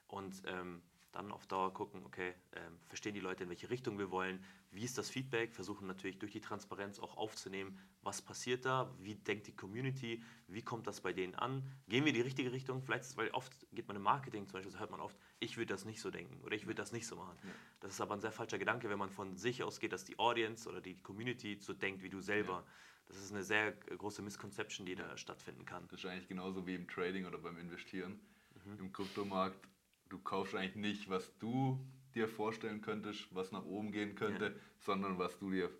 Und 0.08 0.42
ähm, 0.46 0.82
dann 1.14 1.32
auf 1.32 1.46
Dauer 1.46 1.74
gucken, 1.74 2.04
okay, 2.06 2.34
ähm, 2.56 2.78
verstehen 2.88 3.14
die 3.14 3.20
Leute, 3.20 3.44
in 3.44 3.50
welche 3.50 3.70
Richtung 3.70 3.98
wir 4.00 4.12
wollen, 4.12 4.44
wie 4.72 4.84
ist 4.84 4.98
das 4.98 5.10
Feedback, 5.10 5.54
versuchen 5.54 5.88
natürlich 5.88 6.18
durch 6.18 6.32
die 6.32 6.42
Transparenz 6.42 7.00
auch 7.00 7.16
aufzunehmen, 7.16 7.80
was 8.02 8.22
passiert 8.22 8.66
da, 8.66 8.92
wie 9.00 9.16
denkt 9.16 9.48
die 9.48 9.56
Community, 9.56 10.22
wie 10.48 10.64
kommt 10.64 10.88
das 10.88 11.02
bei 11.02 11.14
denen 11.14 11.36
an, 11.36 11.64
gehen 11.88 12.04
wir 12.04 12.10
in 12.10 12.16
die 12.16 12.22
richtige 12.22 12.52
Richtung, 12.52 12.82
vielleicht, 12.82 13.16
weil 13.16 13.30
oft 13.30 13.54
geht 13.72 13.88
man 13.88 13.96
im 13.96 14.02
Marketing 14.02 14.48
zum 14.48 14.54
Beispiel, 14.54 14.72
so 14.72 14.80
hört 14.80 14.90
man 14.90 15.00
oft, 15.00 15.16
ich 15.40 15.56
würde 15.56 15.72
das 15.74 15.86
nicht 15.86 16.02
so 16.02 16.10
denken 16.10 16.42
oder 16.44 16.56
ich 16.56 16.66
würde 16.66 16.82
das 16.82 16.92
nicht 16.92 17.06
so 17.06 17.16
machen. 17.16 17.38
Ja. 17.44 17.50
Das 17.80 17.92
ist 17.92 18.02
aber 18.02 18.16
ein 18.16 18.22
sehr 18.22 18.32
falscher 18.32 18.58
Gedanke, 18.58 18.90
wenn 18.90 19.00
man 19.00 19.12
von 19.12 19.38
sich 19.38 19.64
ausgeht, 19.64 19.94
dass 19.94 20.04
die 20.04 20.18
Audience 20.18 20.68
oder 20.68 20.82
die 20.82 20.96
Community 20.98 21.58
so 21.62 21.74
denkt 21.74 22.02
wie 22.02 22.10
du 22.10 22.22
selber. 22.22 22.54
Ja. 22.54 22.66
Das 23.06 23.18
ist 23.18 23.32
eine 23.32 23.44
sehr 23.44 23.74
große 23.74 24.24
Misconception, 24.24 24.88
die 24.88 24.96
da 24.96 25.16
stattfinden 25.18 25.66
kann. 25.66 25.88
Das 25.90 26.00
ist 26.00 26.06
eigentlich 26.08 26.28
genauso 26.28 26.66
wie 26.66 26.74
im 26.74 26.88
Trading 26.88 27.26
oder 27.26 27.38
beim 27.38 27.58
Investieren. 27.58 28.20
Mhm. 28.66 28.80
Im 28.80 28.94
Kryptomarkt 28.94 29.68
du 30.14 30.20
kaufst 30.20 30.54
eigentlich 30.56 30.76
nicht, 30.76 31.10
was 31.10 31.36
du 31.40 31.84
dir 32.14 32.28
vorstellen 32.28 32.82
könntest, 32.82 33.34
was 33.34 33.52
nach 33.52 33.66
oben 33.66 33.92
gehen 33.92 34.14
könnte, 34.14 34.46
ja. 34.46 34.52
sondern 34.80 35.18
was 35.18 35.38
du 35.40 35.50
dir 35.50 35.72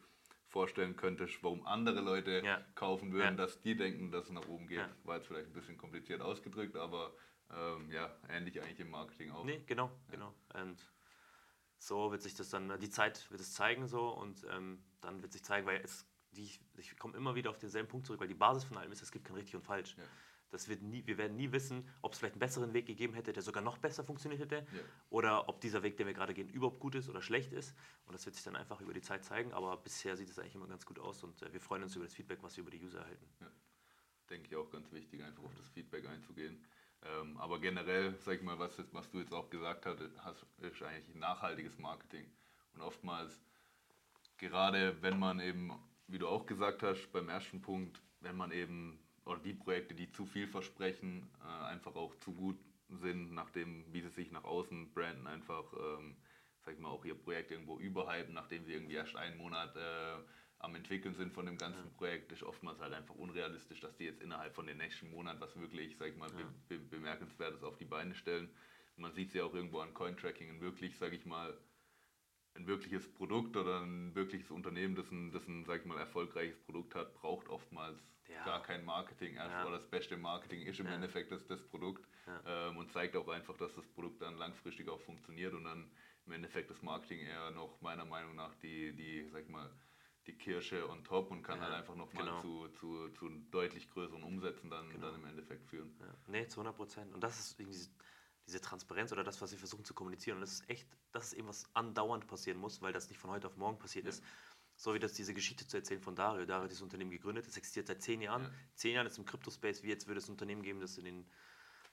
vorstellen 0.48 0.96
könntest, 0.96 1.44
warum 1.44 1.66
andere 1.66 2.02
Leute 2.02 2.42
ja. 2.44 2.64
kaufen 2.74 3.14
würden, 3.14 3.38
dass 3.38 3.62
die 3.62 3.76
denken, 3.76 4.12
dass 4.12 4.26
es 4.26 4.32
nach 4.32 4.48
oben 4.48 4.68
geht. 4.68 4.88
War 5.04 5.18
jetzt 5.18 5.28
vielleicht 5.28 5.48
ein 5.48 5.54
bisschen 5.54 5.78
kompliziert 5.78 6.22
ausgedrückt, 6.22 6.76
aber 6.76 7.14
ähm, 7.52 7.92
ja, 7.92 8.12
ähnlich 8.30 8.60
eigentlich 8.62 8.80
im 8.80 8.90
Marketing 8.90 9.32
auch. 9.32 9.44
Nee, 9.44 9.64
genau, 9.68 9.92
genau. 10.10 10.34
Und 10.56 10.78
so 11.78 12.12
wird 12.12 12.24
sich 12.24 12.34
das 12.34 12.50
dann, 12.50 12.80
die 12.80 12.90
Zeit 12.90 13.30
wird 13.30 13.42
es 13.42 13.54
zeigen 13.54 13.88
so 13.88 14.10
und 14.10 14.46
ähm, 14.52 14.84
dann 15.02 15.22
wird 15.22 15.34
sich 15.34 15.44
zeigen, 15.44 15.68
weil 15.68 15.82
es, 15.82 16.08
die, 16.32 16.50
ich 16.78 16.98
komme 16.98 17.16
immer 17.18 17.36
wieder 17.36 17.52
auf 17.52 17.60
denselben 17.60 17.88
Punkt 17.88 18.08
zurück, 18.08 18.20
weil 18.20 18.28
die 18.28 18.34
Basis 18.34 18.64
von 18.64 18.78
allem 18.78 18.92
ist, 18.92 19.04
es 19.04 19.12
gibt 19.12 19.26
kein 19.26 19.36
richtig 19.36 19.56
und 19.56 19.64
falsch. 19.64 19.96
Das 20.54 20.68
wird 20.68 20.84
nie, 20.84 21.04
wir 21.08 21.18
werden 21.18 21.36
nie 21.36 21.52
wissen, 21.52 21.90
ob 22.04 22.14
es 22.14 22.20
vielleicht 22.20 22.36
einen 22.36 22.40
besseren 22.40 22.74
Weg 22.74 22.86
gegeben 22.86 23.16
hätte, 23.16 23.34
der 23.34 23.42
sogar 23.42 23.64
noch 23.64 23.80
besser 23.80 24.04
funktioniert 24.04 24.40
hätte, 24.40 24.58
ja. 24.58 24.82
oder 25.10 25.50
ob 25.50 25.60
dieser 25.60 25.82
Weg, 25.82 25.98
den 25.98 26.06
wir 26.06 26.14
gerade 26.14 26.36
gehen, 26.36 26.48
überhaupt 26.48 26.80
gut 26.80 26.94
ist 26.94 27.10
oder 27.10 27.24
schlecht 27.24 27.54
ist. 27.54 27.76
Und 28.06 28.14
das 28.14 28.24
wird 28.28 28.36
sich 28.36 28.44
dann 28.44 28.56
einfach 28.56 28.80
über 28.80 28.94
die 28.94 29.02
Zeit 29.02 29.26
zeigen. 29.26 29.52
Aber 29.52 29.76
bisher 29.78 30.16
sieht 30.16 30.30
es 30.30 30.38
eigentlich 30.38 30.54
immer 30.54 30.68
ganz 30.68 30.86
gut 30.86 31.00
aus 31.00 31.24
und 31.24 31.42
äh, 31.42 31.52
wir 31.52 31.60
freuen 31.60 31.82
uns 31.82 31.96
über 31.96 32.06
das 32.06 32.14
Feedback, 32.14 32.44
was 32.44 32.56
wir 32.56 32.62
über 32.62 32.70
die 32.70 32.84
User 32.84 33.00
erhalten. 33.00 33.26
Ja. 33.42 33.48
Denke 34.30 34.48
ich 34.50 34.56
auch 34.56 34.70
ganz 34.70 34.92
wichtig, 34.92 35.24
einfach 35.24 35.44
auf 35.44 35.56
das 35.56 35.68
Feedback 35.70 36.06
einzugehen. 36.08 36.64
Ähm, 37.02 37.36
aber 37.38 37.60
generell, 37.60 38.16
sag 38.20 38.36
ich 38.36 38.44
mal, 38.44 38.60
was, 38.60 38.78
was 38.92 39.10
du 39.10 39.20
jetzt 39.22 39.34
auch 39.34 39.50
gesagt 39.50 39.88
hast, 39.88 40.02
ist 40.02 40.84
eigentlich 40.84 41.16
nachhaltiges 41.16 41.80
Marketing. 41.80 42.32
Und 42.76 42.82
oftmals, 42.82 43.42
gerade 44.38 45.02
wenn 45.02 45.18
man 45.18 45.40
eben, 45.40 45.72
wie 46.08 46.20
du 46.20 46.28
auch 46.28 46.46
gesagt 46.46 46.84
hast, 46.84 47.12
beim 47.12 47.28
ersten 47.28 47.60
Punkt, 47.60 48.04
wenn 48.20 48.38
man 48.38 48.52
eben 48.52 49.03
oder 49.26 49.40
die 49.40 49.54
Projekte, 49.54 49.94
die 49.94 50.12
zu 50.12 50.26
viel 50.26 50.48
versprechen, 50.48 51.30
äh, 51.42 51.66
einfach 51.66 51.96
auch 51.96 52.16
zu 52.20 52.34
gut 52.34 52.58
sind, 52.90 53.34
nachdem, 53.34 53.86
wie 53.94 54.02
sie 54.02 54.10
sich 54.10 54.32
nach 54.32 54.44
außen 54.44 54.94
branden, 54.94 55.28
einfach, 55.28 55.74
ähm, 55.74 56.16
sag 56.66 56.76
ich 56.76 56.80
mal, 56.80 56.90
auch 56.90 57.06
ihr 57.06 57.16
Projekt 57.16 57.52
irgendwo 57.52 57.80
überhypen, 57.80 58.34
nachdem 58.34 58.66
sie 58.66 58.74
irgendwie 58.74 58.96
erst 58.96 59.16
einen 59.16 59.38
Monat 59.38 59.76
äh, 59.76 60.16
am 60.60 60.76
entwickeln 60.76 61.16
sind 61.16 61.34
von 61.34 61.46
dem 61.46 61.58
ganzen 61.58 61.86
ja. 61.86 61.98
Projekt, 61.98 62.32
ist 62.32 62.44
oftmals 62.44 62.80
halt 62.80 62.94
einfach 62.94 63.16
unrealistisch, 63.16 63.82
dass 63.82 63.96
die 63.98 64.06
jetzt 64.06 64.22
innerhalb 64.22 64.56
von 64.56 64.66
den 64.66 64.78
nächsten 64.78 65.10
Monaten 65.12 65.42
was 65.42 65.58
wirklich, 65.60 65.98
sag 65.98 66.10
ich 66.10 66.18
mal, 66.18 66.30
ja. 66.32 66.38
be 66.68 66.78
be 66.78 66.80
bemerkenswertes 66.80 67.64
auf 67.64 67.78
die 67.78 67.86
Beine 67.86 68.16
stellen. 68.16 68.50
man 68.96 69.14
sieht 69.14 69.30
es 69.30 69.34
ja 69.34 69.44
auch 69.44 69.54
irgendwo 69.54 69.80
an 69.80 69.94
Cointracking, 69.94 70.62
wirklich, 70.62 70.98
sag 70.98 71.14
ich 71.14 71.26
mal, 71.26 71.58
ein 72.56 72.68
wirkliches 72.68 73.12
Produkt 73.14 73.58
oder 73.58 73.82
ein 73.82 74.14
wirkliches 74.16 74.52
Unternehmen, 74.52 74.96
das 74.96 75.10
ein, 75.12 75.32
das 75.32 75.48
ein 75.48 75.66
sag 75.66 75.82
ich 75.82 75.86
mal, 75.86 75.98
erfolgreiches 75.98 76.60
Produkt 76.60 76.96
hat, 76.96 77.14
braucht 77.16 77.50
oftmals 77.50 78.00
ja. 78.28 78.46
gar 78.46 78.62
kein 78.62 78.86
Marketing. 78.86 79.38
Also 79.38 79.56
ja. 79.56 79.72
das 79.72 79.88
beste 79.90 80.18
Marketing 80.18 80.62
ist 80.62 80.80
im 80.80 80.88
ja. 80.88 80.94
Endeffekt 80.94 81.32
das, 81.32 81.46
das 81.48 81.62
Produkt 81.62 82.08
ähm, 82.46 82.78
und 82.78 82.92
zeigt 82.92 83.16
auch 83.16 83.28
einfach, 83.28 83.58
dass 83.58 83.74
das 83.74 83.88
Produkt 83.88 84.22
dann 84.22 84.38
langfristig 84.38 84.88
auch 84.90 85.02
funktioniert 85.02 85.54
und 85.54 85.64
dann 85.64 85.90
im 86.26 86.32
Endeffekt 86.32 86.70
das 86.70 86.82
Marketing 86.82 87.20
eher 87.20 87.52
noch 87.52 87.82
meiner 87.82 88.06
Meinung 88.06 88.36
nach 88.36 88.56
die, 88.56 88.94
die 88.94 89.28
sag 89.30 89.44
ich 89.44 89.50
mal, 89.50 89.70
die 90.28 90.34
Kirsche 90.34 90.90
on 90.90 91.04
top 91.04 91.32
und 91.32 91.44
kann 91.44 91.60
halt 91.60 91.74
einfach 91.74 91.96
nochmal 91.96 92.24
genau. 92.24 92.42
zu, 92.42 92.68
zu, 92.80 93.10
zu 93.10 93.30
deutlich 93.52 93.90
größeren 93.90 94.24
Umsätzen 94.24 94.70
dann, 94.70 94.90
genau. 94.90 95.08
dann 95.08 95.20
im 95.20 95.26
Endeffekt 95.26 95.66
führen. 95.66 95.94
Ja. 96.00 96.16
Nee, 96.28 96.48
zu 96.48 96.62
100 96.62 96.76
Prozent. 96.76 97.14
Und 97.14 97.22
das 97.22 97.40
ist 97.40 97.60
irgendwie 97.60 97.90
diese 98.46 98.62
Transparenz 98.62 99.12
oder 99.12 99.24
das, 99.24 99.42
was 99.42 99.52
wir 99.52 99.60
versuchen 99.60 99.86
zu 99.86 99.94
kommunizieren. 99.94 100.38
Und 100.38 100.42
das 100.42 100.54
ist 100.54 100.70
echt, 100.70 100.88
das 101.12 101.28
ist 101.28 101.34
eben 101.34 101.48
was 101.48 101.66
andauernd 101.74 102.28
passieren 102.28 102.60
muss, 102.60 102.82
weil 102.82 102.94
das 102.94 103.10
nicht 103.10 103.20
von 103.20 103.32
heute 103.32 103.48
auf 103.48 103.58
morgen 103.58 103.80
passiert 103.80 104.06
ja. 104.06 104.10
ist. 104.10 104.24
So 104.76 104.94
wie 104.94 105.00
das 105.00 105.14
diese 105.14 105.34
Geschichte 105.34 105.68
zu 105.68 105.78
erzählen 105.78 106.02
von 106.02 106.16
Dario. 106.16 106.46
Dario 106.46 106.64
hat 106.64 106.72
dieses 106.72 106.82
Unternehmen 106.82 107.12
gegründet, 107.12 107.48
das 107.48 107.58
existiert 107.58 107.88
seit 107.88 108.02
zehn 108.02 108.22
Jahren. 108.22 108.44
Ja. 108.44 108.52
Zehn 108.76 108.96
Jahren 108.96 109.08
ist 109.08 109.18
im 109.18 109.26
Crypto-Space, 109.26 109.84
wie 109.84 109.90
jetzt 109.90 110.08
würde 110.08 110.20
es 110.20 110.28
ein 110.28 110.32
Unternehmen 110.32 110.64
geben, 110.64 110.80
das 110.80 110.98
in 110.98 111.06
den, 111.06 111.26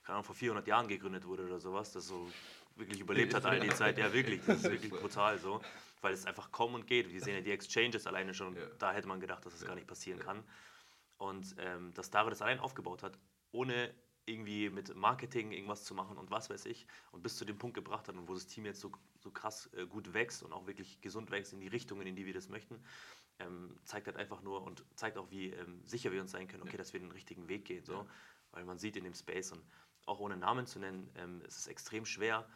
keine 0.03 0.15
Ahnung, 0.15 0.23
vor 0.23 0.35
400 0.35 0.67
Jahren 0.67 0.87
gegründet 0.87 1.25
wurde 1.25 1.45
oder 1.45 1.59
sowas, 1.59 1.91
das 1.91 2.07
so 2.07 2.27
wirklich 2.75 2.99
überlebt 2.99 3.33
hat 3.33 3.45
all 3.45 3.59
die 3.59 3.69
Zeit. 3.69 3.97
Ja, 3.97 4.11
wirklich, 4.13 4.41
das 4.45 4.63
ist 4.63 4.71
wirklich 4.71 4.91
brutal 4.91 5.37
so, 5.37 5.61
weil 6.01 6.13
es 6.13 6.25
einfach 6.25 6.51
kommen 6.51 6.75
und 6.75 6.87
geht. 6.87 7.11
Wir 7.11 7.21
sehen 7.21 7.35
ja 7.35 7.41
die 7.41 7.51
Exchanges 7.51 8.07
alleine 8.07 8.33
schon, 8.33 8.55
ja. 8.55 8.65
da 8.79 8.91
hätte 8.91 9.07
man 9.07 9.19
gedacht, 9.19 9.45
dass 9.45 9.53
das 9.53 9.65
gar 9.65 9.75
nicht 9.75 9.87
passieren 9.87 10.19
kann. 10.19 10.43
Und 11.17 11.55
ähm, 11.59 11.93
dass 11.93 12.09
Dario 12.09 12.31
das 12.31 12.41
allein 12.41 12.59
aufgebaut 12.59 13.03
hat, 13.03 13.17
ohne 13.51 13.93
irgendwie 14.25 14.69
mit 14.69 14.95
Marketing 14.95 15.51
irgendwas 15.51 15.83
zu 15.83 15.95
machen 15.95 16.17
und 16.17 16.29
was 16.31 16.49
weiß 16.49 16.65
ich 16.65 16.85
und 17.11 17.23
bis 17.23 17.37
zu 17.37 17.45
dem 17.45 17.57
Punkt 17.57 17.75
gebracht 17.75 18.07
hat 18.07 18.15
und 18.15 18.27
wo 18.27 18.33
das 18.33 18.47
Team 18.47 18.65
jetzt 18.65 18.79
so, 18.79 18.91
so 19.19 19.31
krass 19.31 19.69
äh, 19.73 19.85
gut 19.85 20.13
wächst 20.13 20.43
und 20.43 20.53
auch 20.53 20.67
wirklich 20.67 21.01
gesund 21.01 21.31
wächst 21.31 21.53
in 21.53 21.59
die 21.59 21.67
Richtungen, 21.67 22.05
in 22.05 22.15
die 22.15 22.25
wir 22.25 22.33
das 22.33 22.49
möchten, 22.49 22.83
ähm, 23.39 23.77
zeigt 23.83 24.07
halt 24.07 24.17
einfach 24.17 24.41
nur 24.41 24.63
und 24.63 24.85
zeigt 24.95 25.17
auch, 25.17 25.31
wie 25.31 25.49
ähm, 25.49 25.81
sicher 25.85 26.11
wir 26.11 26.21
uns 26.21 26.31
sein 26.31 26.47
können, 26.47 26.63
okay, 26.63 26.77
dass 26.77 26.93
wir 26.93 26.99
den 26.99 27.11
richtigen 27.11 27.47
Weg 27.47 27.65
gehen. 27.65 27.83
So. 27.83 27.93
Ja. 27.93 28.07
Weil 28.51 28.65
man 28.65 28.77
sieht 28.77 28.95
in 28.95 29.03
dem 29.03 29.13
Space 29.13 29.51
und 29.51 29.63
auch 30.05 30.19
ohne 30.19 30.37
Namen 30.37 30.67
zu 30.67 30.79
nennen, 30.79 31.09
ähm, 31.15 31.41
es 31.47 31.57
ist 31.57 31.67
extrem 31.67 32.05
schwer, 32.05 32.47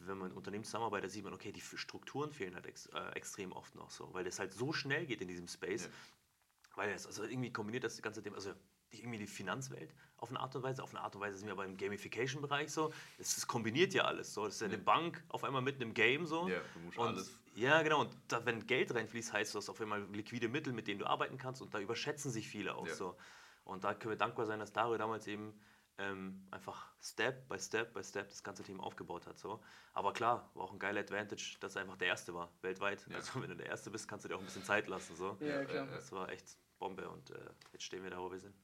wenn 0.00 0.18
man 0.18 0.28
mit 0.28 0.36
Unternehmen 0.36 0.64
zusammenarbeitet, 0.64 1.10
sieht 1.10 1.24
man, 1.24 1.34
okay, 1.34 1.52
die 1.52 1.60
Strukturen 1.60 2.32
fehlen 2.32 2.54
halt 2.54 2.66
ex, 2.66 2.86
äh, 2.86 3.10
extrem 3.14 3.52
oft 3.52 3.74
noch 3.74 3.90
so, 3.90 4.12
weil 4.12 4.26
es 4.26 4.38
halt 4.38 4.52
so 4.52 4.72
schnell 4.72 5.06
geht 5.06 5.20
in 5.20 5.28
diesem 5.28 5.48
Space, 5.48 5.84
ja. 5.84 6.76
weil 6.76 6.90
es 6.90 7.06
also 7.06 7.24
irgendwie 7.24 7.52
kombiniert 7.52 7.84
das 7.84 8.00
ganze 8.02 8.22
Thema, 8.22 8.36
also 8.36 8.54
irgendwie 8.90 9.18
die 9.18 9.26
Finanzwelt 9.26 9.94
auf 10.24 10.30
eine 10.30 10.40
Art 10.40 10.56
und 10.56 10.62
Weise. 10.62 10.82
Auf 10.82 10.94
eine 10.94 11.02
Art 11.02 11.14
und 11.14 11.20
Weise 11.20 11.36
sind 11.36 11.46
wir 11.46 11.52
aber 11.52 11.66
im 11.66 11.76
Gamification-Bereich 11.76 12.72
so. 12.72 12.92
Es, 13.18 13.36
es, 13.36 13.46
kombiniert 13.46 13.92
ja 13.92 14.04
alles. 14.04 14.32
So. 14.32 14.46
Das 14.46 14.54
ist 14.54 14.60
ja, 14.62 14.68
eine 14.68 14.78
Bank 14.78 15.22
auf 15.28 15.44
einmal 15.44 15.60
mit 15.60 15.76
einem 15.76 15.92
Game 15.92 16.26
so. 16.26 16.48
Ja, 16.48 16.60
du 16.72 16.80
musst 16.80 16.98
und, 16.98 17.06
alles. 17.06 17.38
Ja, 17.54 17.82
genau. 17.82 18.00
Und 18.00 18.16
da, 18.28 18.44
wenn 18.46 18.66
Geld 18.66 18.94
reinfließt, 18.94 19.32
heißt 19.32 19.54
das 19.54 19.68
auf 19.68 19.80
einmal 19.80 20.02
liquide 20.12 20.48
Mittel, 20.48 20.72
mit 20.72 20.88
denen 20.88 20.98
du 20.98 21.06
arbeiten 21.06 21.36
kannst. 21.36 21.60
Und 21.60 21.74
da 21.74 21.78
überschätzen 21.78 22.30
sich 22.30 22.48
viele 22.48 22.74
auch 22.74 22.86
ja. 22.86 22.94
so. 22.94 23.16
Und 23.64 23.84
da 23.84 23.94
können 23.94 24.12
wir 24.12 24.18
dankbar 24.18 24.46
sein, 24.46 24.58
dass 24.58 24.72
Dario 24.72 24.96
damals 24.96 25.26
eben 25.26 25.52
ähm, 25.98 26.46
einfach 26.50 26.88
Step 27.00 27.46
by 27.48 27.58
Step 27.58 27.92
by 27.92 28.02
Step 28.02 28.30
das 28.30 28.42
ganze 28.42 28.62
Team 28.62 28.80
aufgebaut 28.80 29.26
hat. 29.26 29.38
So. 29.38 29.60
Aber 29.92 30.14
klar, 30.14 30.50
war 30.54 30.64
auch 30.64 30.72
ein 30.72 30.78
geiler 30.78 31.00
Advantage, 31.00 31.56
dass 31.60 31.76
er 31.76 31.82
einfach 31.82 31.96
der 31.96 32.08
Erste 32.08 32.34
war, 32.34 32.50
weltweit. 32.62 33.06
Ja. 33.08 33.16
Also 33.16 33.42
wenn 33.42 33.50
du 33.50 33.56
der 33.56 33.66
Erste 33.66 33.90
bist, 33.90 34.08
kannst 34.08 34.24
du 34.24 34.30
dir 34.30 34.36
auch 34.36 34.40
ein 34.40 34.46
bisschen 34.46 34.64
Zeit 34.64 34.88
lassen. 34.88 35.14
So. 35.16 35.36
Ja, 35.40 35.64
klar. 35.64 35.86
Das 35.86 36.10
war 36.12 36.30
echt 36.30 36.56
Bombe 36.78 37.08
und 37.08 37.30
äh, 37.30 37.38
jetzt 37.72 37.84
stehen 37.84 38.02
wir 38.02 38.10
da, 38.10 38.18
wo 38.18 38.30
wir 38.30 38.40
sind 38.40 38.54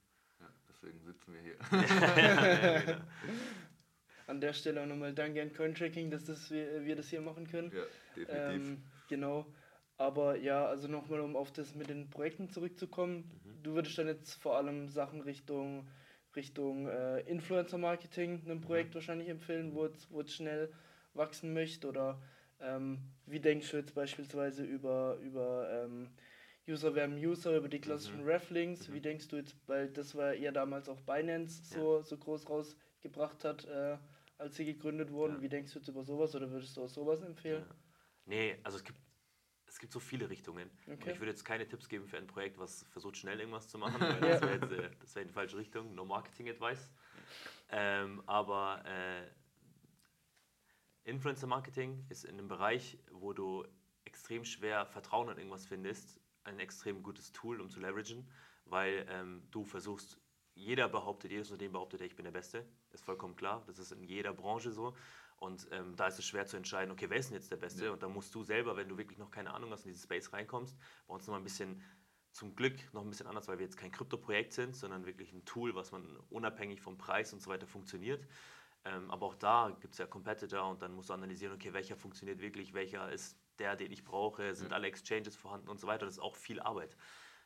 deswegen 0.83 1.01
sitzen 1.05 1.35
wir 1.35 1.41
hier. 1.41 1.57
An 4.27 4.41
der 4.41 4.53
Stelle 4.53 4.83
auch 4.83 4.87
nochmal 4.87 5.13
danke 5.13 5.43
an 5.43 5.53
Cointracking, 5.53 6.09
dass 6.09 6.25
das 6.25 6.51
wir, 6.53 6.85
wir 6.85 6.95
das 6.95 7.09
hier 7.09 7.21
machen 7.21 7.49
können. 7.49 7.73
Ja, 7.75 7.83
definitiv. 8.17 8.69
Ähm, 8.69 8.83
genau. 9.09 9.45
Aber 9.97 10.37
ja, 10.37 10.67
also 10.67 10.87
nochmal, 10.87 11.21
um 11.21 11.35
auf 11.35 11.53
das 11.53 11.75
mit 11.75 11.91
den 11.91 12.09
Projekten 12.09 12.49
zurückzukommen. 12.49 13.29
Mhm. 13.45 13.63
Du 13.65 13.75
würdest 13.75 13.99
dann 13.99 14.07
jetzt 14.07 14.35
vor 14.41 14.57
allem 14.57 14.89
Sachen 14.89 15.21
Richtung, 15.21 15.89
Richtung 16.37 16.87
äh, 16.87 17.21
Influencer-Marketing, 17.23 18.43
einem 18.45 18.61
Projekt 18.61 18.91
mhm. 18.91 18.95
wahrscheinlich 18.95 19.29
empfehlen, 19.29 19.75
wo 19.75 19.87
es, 19.87 20.09
wo 20.11 20.21
es 20.21 20.33
schnell 20.33 20.73
wachsen 21.13 21.53
möchte. 21.53 21.89
Oder 21.89 22.23
ähm, 22.61 22.99
wie 23.27 23.41
denkst 23.41 23.69
du 23.73 23.79
jetzt 23.79 23.95
beispielsweise 23.95 24.63
über, 24.63 25.17
über 25.23 25.85
ähm, 25.85 26.09
User 26.71 26.95
werden 26.95 27.17
User 27.17 27.57
über 27.57 27.69
die 27.69 27.81
klassischen 27.81 28.23
mhm. 28.23 28.29
Reflinks. 28.29 28.89
Mhm. 28.89 28.95
Wie 28.95 29.01
denkst 29.01 29.29
du 29.29 29.37
jetzt, 29.37 29.57
weil 29.67 29.89
das 29.89 30.15
war 30.15 30.35
ja 30.35 30.53
damals 30.53 30.89
auch 30.89 31.01
Binance 31.01 31.63
so, 31.65 31.99
ja. 31.99 32.03
so 32.03 32.17
groß 32.17 32.49
rausgebracht 32.49 33.45
hat, 33.45 33.65
äh, 33.65 33.99
als 34.39 34.57
sie 34.57 34.65
gegründet 34.65 35.11
wurden. 35.11 35.37
Ja. 35.37 35.43
Wie 35.43 35.49
denkst 35.49 35.73
du 35.73 35.79
jetzt 35.79 35.89
über 35.89 36.03
sowas 36.03 36.35
oder 36.35 36.51
würdest 36.51 36.77
du 36.77 36.85
auch 36.85 36.89
sowas 36.89 37.23
empfehlen? 37.23 37.65
Ja. 37.69 37.75
Nee, 38.27 38.59
also 38.63 38.79
es 38.79 38.85
gibt, 38.85 38.99
es 39.67 39.79
gibt 39.79 39.93
so 39.93 40.01
viele 40.01 40.31
Richtungen. 40.31 40.71
Okay. 40.87 41.13
Ich 41.13 41.21
würde 41.21 41.31
jetzt 41.31 41.45
keine 41.45 41.67
Tipps 41.67 41.89
geben 41.89 42.07
für 42.07 42.17
ein 42.17 42.27
Projekt, 42.27 42.59
was 42.59 42.85
versucht, 42.91 43.17
schnell 43.17 43.41
irgendwas 43.41 43.69
zu 43.69 43.79
machen, 43.79 44.01
weil 44.01 44.21
das 44.21 44.41
wäre 44.41 44.55
jetzt 44.55 44.73
äh, 44.73 44.91
das 45.01 45.15
wär 45.15 45.23
in 45.23 45.29
die 45.29 45.35
falsche 45.35 45.57
Richtung. 45.57 45.95
No 45.95 46.05
Marketing 46.05 46.49
Advice. 46.49 46.91
Ähm, 47.71 48.23
aber 48.27 48.83
äh, 48.87 49.27
Influencer 51.05 51.47
Marketing 51.47 52.05
ist 52.09 52.25
in 52.25 52.39
einem 52.39 52.49
Bereich, 52.49 52.99
wo 53.11 53.33
du 53.33 53.65
extrem 54.05 54.45
schwer 54.45 54.87
Vertrauen 54.87 55.29
in 55.31 55.39
irgendwas 55.39 55.67
findest, 55.67 56.20
ein 56.51 56.61
extrem 56.61 57.03
gutes 57.03 57.33
Tool, 57.33 57.61
um 57.61 57.71
zu 57.71 57.81
leveragen, 57.81 58.29
weil 58.67 59.07
ähm, 59.09 59.43
du 59.51 59.65
versuchst, 59.65 60.19
jeder 60.55 60.89
behauptet, 60.89 61.31
jedes 61.31 61.51
Unternehmen 61.51 61.73
behauptet, 61.73 62.01
ich 62.03 62.17
bin 62.17 62.25
der 62.25 62.33
Beste. 62.33 62.67
Ist 62.93 63.05
vollkommen 63.05 63.37
klar. 63.37 63.63
Das 63.67 63.79
ist 63.79 63.93
in 63.93 64.05
jeder 64.05 64.33
Branche 64.33 64.73
so. 64.73 64.95
Und 65.39 65.67
ähm, 65.71 65.97
da 65.97 66.09
ist 66.09 66.19
es 66.19 66.27
schwer 66.27 66.47
zu 66.47 66.59
entscheiden, 66.59 66.91
okay, 66.91 67.09
wer 67.09 67.17
ist 67.17 67.31
denn 67.31 67.37
jetzt 67.37 67.51
der 67.51 67.57
Beste? 67.57 67.87
Ja. 67.87 67.93
Und 67.93 68.03
da 68.03 68.09
musst 68.09 68.35
du 68.35 68.43
selber, 68.43 68.77
wenn 68.77 68.89
du 68.89 68.99
wirklich 68.99 69.19
noch 69.19 69.31
keine 69.31 69.55
Ahnung 69.55 69.71
hast, 69.71 69.87
in 69.87 69.89
dieses 69.89 70.05
Space 70.05 70.33
reinkommst, 70.33 70.77
bei 71.07 71.15
uns 71.15 71.27
nochmal 71.27 71.41
ein 71.41 71.45
bisschen, 71.45 71.83
zum 72.33 72.55
Glück 72.55 72.77
noch 72.93 73.03
ein 73.03 73.09
bisschen 73.09 73.27
anders, 73.27 73.49
weil 73.49 73.59
wir 73.59 73.65
jetzt 73.65 73.77
kein 73.77 73.91
Krypto-Projekt 73.91 74.53
sind, 74.53 74.77
sondern 74.77 75.07
wirklich 75.07 75.33
ein 75.33 75.45
Tool, 75.47 75.75
was 75.75 75.93
man 75.93 76.05
unabhängig 76.29 76.81
vom 76.81 76.99
Preis 76.99 77.33
und 77.33 77.41
so 77.41 77.51
weiter 77.51 77.67
funktioniert. 77.67 78.25
Ähm, 78.85 79.11
aber 79.11 79.27
auch 79.27 79.35
da 79.35 79.77
gibt 79.81 79.95
es 79.95 79.99
ja 79.99 80.07
Competitor 80.07 80.69
und 80.71 80.83
dann 80.83 80.95
musst 80.95 81.09
du 81.09 81.15
analysieren, 81.15 81.55
okay, 81.55 81.73
welcher 81.73 81.97
funktioniert 81.97 82.41
wirklich, 82.41 82.73
welcher 82.73 83.11
ist 83.11 83.37
der, 83.61 83.77
den 83.77 83.93
ich 83.93 84.03
brauche, 84.05 84.55
sind 84.55 84.71
Ja. 84.71 84.77
alle 84.77 84.89
Exchanges 84.89 85.37
vorhanden 85.37 85.69
und 85.69 85.79
so 85.79 85.87
weiter. 85.87 86.07
Das 86.07 86.15
ist 86.15 86.21
auch 86.21 86.35
viel 86.37 86.59
Arbeit. 86.61 86.97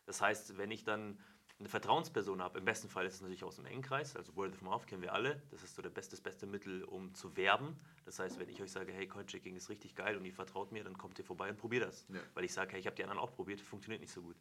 Das 0.06 0.20
heißt, 0.20 0.56
wenn 0.56 0.70
ich 0.70 0.84
dann 0.84 1.18
eine 1.60 1.68
Vertrauensperson 1.68 2.42
habe, 2.42 2.58
im 2.58 2.64
besten 2.64 2.88
Fall 2.88 3.06
ist 3.06 3.14
es 3.14 3.20
natürlich 3.20 3.44
aus 3.44 3.56
dem 3.56 3.66
Engenkreis, 3.66 4.16
also 4.16 4.34
Word 4.34 4.52
of 4.52 4.62
Mouth 4.62 4.86
kennen 4.88 5.02
wir 5.02 5.12
alle, 5.12 5.40
das 5.50 5.62
ist 5.62 5.76
so 5.76 5.82
der 5.82 5.90
beste, 5.90 6.10
das 6.16 6.20
beste 6.20 6.46
Mittel, 6.46 6.82
um 6.84 7.14
zu 7.14 7.36
werben. 7.36 7.78
Das 8.04 8.18
heißt, 8.18 8.38
wenn 8.40 8.48
ich 8.48 8.60
euch 8.60 8.72
sage, 8.72 8.92
hey, 8.92 9.06
Coinchecking 9.06 9.54
ist 9.54 9.68
richtig 9.68 9.94
geil 9.94 10.16
und 10.16 10.24
ihr 10.24 10.32
vertraut 10.34 10.72
mir, 10.72 10.82
dann 10.82 10.98
kommt 10.98 11.18
ihr 11.18 11.24
vorbei 11.24 11.48
und 11.50 11.56
probiert 11.56 11.84
das. 11.84 12.06
Ja. 12.08 12.20
Weil 12.34 12.44
ich 12.44 12.52
sage, 12.52 12.72
hey, 12.72 12.80
ich 12.80 12.86
habe 12.86 12.96
die 12.96 13.04
anderen 13.04 13.20
auch 13.20 13.32
probiert, 13.32 13.60
funktioniert 13.60 14.00
nicht 14.00 14.12
so 14.12 14.20
gut. 14.22 14.36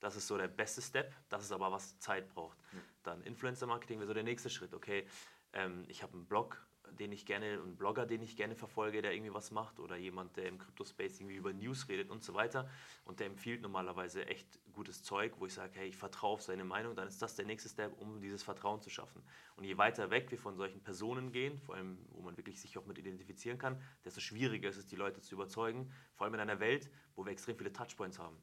Das 0.00 0.14
ist 0.14 0.26
so 0.28 0.36
der 0.36 0.46
beste 0.48 0.82
Step, 0.82 1.12
das 1.30 1.42
ist 1.42 1.52
aber 1.52 1.72
was 1.72 1.98
Zeit 1.98 2.28
braucht. 2.28 2.58
Dann 3.02 3.22
Influencer-Marketing 3.22 3.98
wäre 3.98 4.06
so 4.06 4.14
der 4.14 4.22
nächste 4.22 4.50
Schritt. 4.50 4.72
Okay, 4.74 5.06
ähm, 5.54 5.84
ich 5.88 6.02
habe 6.02 6.12
einen 6.12 6.26
Blog, 6.26 6.64
den 6.98 7.12
ich 7.12 7.26
gerne, 7.26 7.46
einen 7.46 7.76
Blogger, 7.76 8.06
den 8.06 8.22
ich 8.22 8.36
gerne 8.36 8.54
verfolge, 8.54 9.02
der 9.02 9.12
irgendwie 9.12 9.34
was 9.34 9.50
macht 9.50 9.80
oder 9.80 9.96
jemand, 9.96 10.36
der 10.36 10.46
im 10.46 10.58
Crypto-Space 10.58 11.20
irgendwie 11.20 11.36
über 11.36 11.52
News 11.52 11.88
redet 11.88 12.10
und 12.10 12.22
so 12.22 12.34
weiter 12.34 12.68
und 13.04 13.20
der 13.20 13.26
empfiehlt 13.26 13.62
normalerweise 13.62 14.26
echt 14.26 14.58
gutes 14.72 15.02
Zeug, 15.02 15.34
wo 15.38 15.46
ich 15.46 15.54
sage, 15.54 15.72
hey, 15.74 15.88
ich 15.88 15.96
vertraue 15.96 16.34
auf 16.34 16.42
seine 16.42 16.64
Meinung, 16.64 16.94
dann 16.94 17.08
ist 17.08 17.20
das 17.20 17.36
der 17.36 17.46
nächste 17.46 17.68
Step, 17.68 17.92
um 18.00 18.20
dieses 18.20 18.42
Vertrauen 18.42 18.80
zu 18.80 18.90
schaffen. 18.90 19.22
Und 19.56 19.64
je 19.64 19.76
weiter 19.76 20.10
weg 20.10 20.30
wir 20.30 20.38
von 20.38 20.56
solchen 20.56 20.82
Personen 20.82 21.32
gehen, 21.32 21.58
vor 21.58 21.74
allem, 21.74 21.98
wo 22.10 22.22
man 22.22 22.36
wirklich 22.36 22.60
sich 22.60 22.78
auch 22.78 22.86
mit 22.86 22.98
identifizieren 22.98 23.58
kann, 23.58 23.82
desto 24.04 24.20
schwieriger 24.20 24.68
ist 24.68 24.76
es, 24.76 24.86
die 24.86 24.96
Leute 24.96 25.20
zu 25.20 25.34
überzeugen, 25.34 25.92
vor 26.14 26.24
allem 26.24 26.34
in 26.34 26.40
einer 26.40 26.60
Welt, 26.60 26.90
wo 27.14 27.24
wir 27.24 27.32
extrem 27.32 27.56
viele 27.56 27.72
Touchpoints 27.72 28.18
haben. 28.18 28.36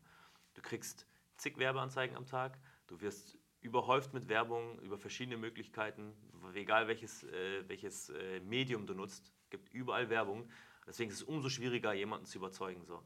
Du 0.54 0.62
kriegst 0.62 1.08
zig 1.38 1.58
Werbeanzeigen 1.58 2.16
am 2.16 2.26
Tag, 2.26 2.58
du 2.88 3.00
wirst 3.02 3.38
überhäuft 3.66 4.14
mit 4.14 4.30
Werbung 4.30 4.80
über 4.80 4.98
verschiedene 4.98 5.38
Möglichkeiten, 5.38 6.14
egal 6.54 6.88
welches, 6.88 7.24
äh, 7.24 7.68
welches 7.68 8.10
äh, 8.10 8.40
Medium 8.42 8.86
du 8.86 8.94
nutzt, 8.94 9.34
gibt 9.50 9.74
überall 9.74 10.10
Werbung. 10.10 10.48
Deswegen 10.88 11.10
ist 11.10 11.18
es 11.18 11.24
umso 11.24 11.50
schwieriger, 11.50 11.92
jemanden 11.94 12.28
zu 12.28 12.38
überzeugen. 12.38 12.86
So. 12.86 13.04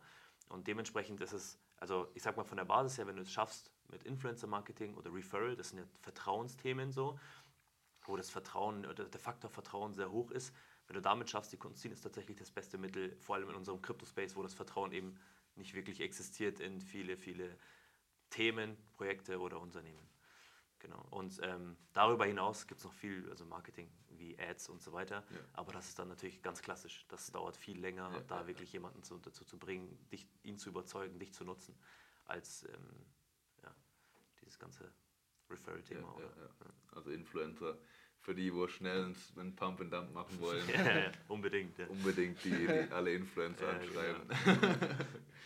Und 0.50 0.68
dementsprechend 0.68 1.22
ist 1.22 1.32
es, 1.32 1.58
also 1.78 2.10
ich 2.14 2.22
sag 2.22 2.36
mal 2.36 2.44
von 2.44 2.58
der 2.58 2.66
Basis 2.66 2.98
her, 2.98 3.08
wenn 3.08 3.16
du 3.16 3.22
es 3.22 3.32
schaffst 3.32 3.72
mit 3.90 4.04
Influencer-Marketing 4.04 4.96
oder 4.96 5.14
Referral, 5.14 5.56
das 5.56 5.70
sind 5.70 5.80
ja 5.80 5.86
Vertrauensthemen 6.02 6.92
so, 6.92 7.18
wo 8.04 8.18
das 8.18 8.30
Vertrauen, 8.30 8.86
oder 8.86 9.06
der 9.06 9.20
Faktor 9.20 9.50
Vertrauen 9.50 9.94
sehr 9.94 10.12
hoch 10.12 10.32
ist. 10.32 10.54
Wenn 10.88 10.96
du 10.96 11.02
damit 11.02 11.30
schaffst, 11.30 11.54
die 11.54 11.58
Kunden 11.58 11.78
zu 11.78 11.84
ziehen, 11.84 11.92
ist 11.92 12.02
tatsächlich 12.02 12.38
das 12.38 12.52
beste 12.52 12.78
Mittel, 12.78 13.16
vor 13.20 13.36
allem 13.36 13.50
in 13.50 13.56
unserem 13.56 13.82
Crypto-Space, 13.82 14.36
wo 14.36 14.44
das 14.44 14.54
Vertrauen 14.54 14.92
eben 14.92 15.16
nicht 15.56 15.74
wirklich 15.74 16.02
existiert 16.02 16.60
in 16.60 16.82
viele, 16.82 17.16
viele 17.16 17.58
Themen, 18.30 18.76
Projekte 18.98 19.40
oder 19.40 19.60
Unternehmen. 19.60 20.10
Genau. 20.80 21.06
Und 21.10 21.40
ähm, 21.44 21.76
darüber 21.94 22.26
hinaus 22.26 22.66
gibt 22.66 22.80
es 22.80 22.86
noch 22.86 22.94
viel, 22.94 23.30
also 23.30 23.46
Marketing 23.46 23.92
wie 24.10 24.38
Ads 24.40 24.70
und 24.70 24.82
so 24.82 24.94
weiter. 24.94 25.24
Ja. 25.30 25.40
Aber 25.54 25.74
das 25.74 25.90
ist 25.90 26.00
dann 26.00 26.08
natürlich 26.08 26.42
ganz 26.42 26.62
klassisch. 26.62 27.06
Das 27.10 27.32
dauert 27.32 27.58
viel 27.58 27.80
länger, 27.80 28.12
Ja, 28.14 28.22
da 28.22 28.42
ja, 28.42 28.48
wirklich 28.48 28.72
jemanden 28.72 29.04
zu, 29.04 29.18
dazu 29.18 29.44
zu 29.46 29.58
bringen, 29.58 29.98
dich, 30.10 30.28
ihn 30.44 30.58
zu 30.58 30.70
überzeugen, 30.70 31.20
dich 31.20 31.34
zu 31.34 31.44
nutzen, 31.44 31.78
als 32.26 32.64
ähm, 32.64 33.06
ja, 33.64 33.76
dieses 34.42 34.58
ganze 34.58 34.92
Referral-Thema. 35.50 36.16
Ja, 36.18 36.26
ja, 36.26 36.48
ja. 36.48 36.74
Also 36.92 37.12
Influencer, 37.12 37.78
für 38.22 38.36
die, 38.36 38.54
wo 38.54 38.68
schnell 38.68 39.14
einen- 39.38 39.56
Pump 39.56 39.82
and 39.82 39.94
Dump 39.94 40.14
machen 40.14 40.40
wollen, 40.42 40.62
Ja, 40.74 41.12
unbedingt. 41.28 41.78
Ja. 41.78 41.88
unbedingt 41.88 42.44
die, 42.44 42.52
die 42.52 42.68
alle 42.92 43.14
Influencer 43.14 43.66
Ja, 43.66 43.80
anschreiben. 43.80 44.22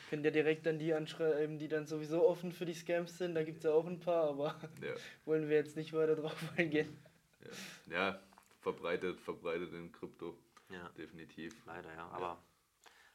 Könnt 0.09 0.25
ihr 0.25 0.31
direkt 0.31 0.67
an 0.67 0.77
die 0.79 0.93
anschreiben, 0.93 1.57
die 1.57 1.67
dann 1.67 1.87
sowieso 1.87 2.27
offen 2.27 2.51
für 2.51 2.65
die 2.65 2.73
Scams 2.73 3.17
sind. 3.17 3.35
Da 3.35 3.43
gibt 3.43 3.57
es 3.59 3.63
ja 3.63 3.71
auch 3.71 3.85
ein 3.85 3.99
paar, 3.99 4.29
aber 4.29 4.55
Ja, 4.81 4.93
wollen 5.25 5.49
wir 5.49 5.55
jetzt 5.57 5.75
nicht 5.75 5.93
weiter 5.93 6.15
drauf 6.15 6.35
eingehen. 6.57 6.95
ja. 7.89 7.93
ja, 8.11 8.19
verbreitet, 8.61 9.19
verbreitet 9.21 9.73
in 9.73 9.91
Krypto, 9.91 10.37
Ja. 10.69 10.89
definitiv. 10.97 11.55
Leider, 11.65 11.91
ja. 11.93 12.07
Aber 12.09 12.41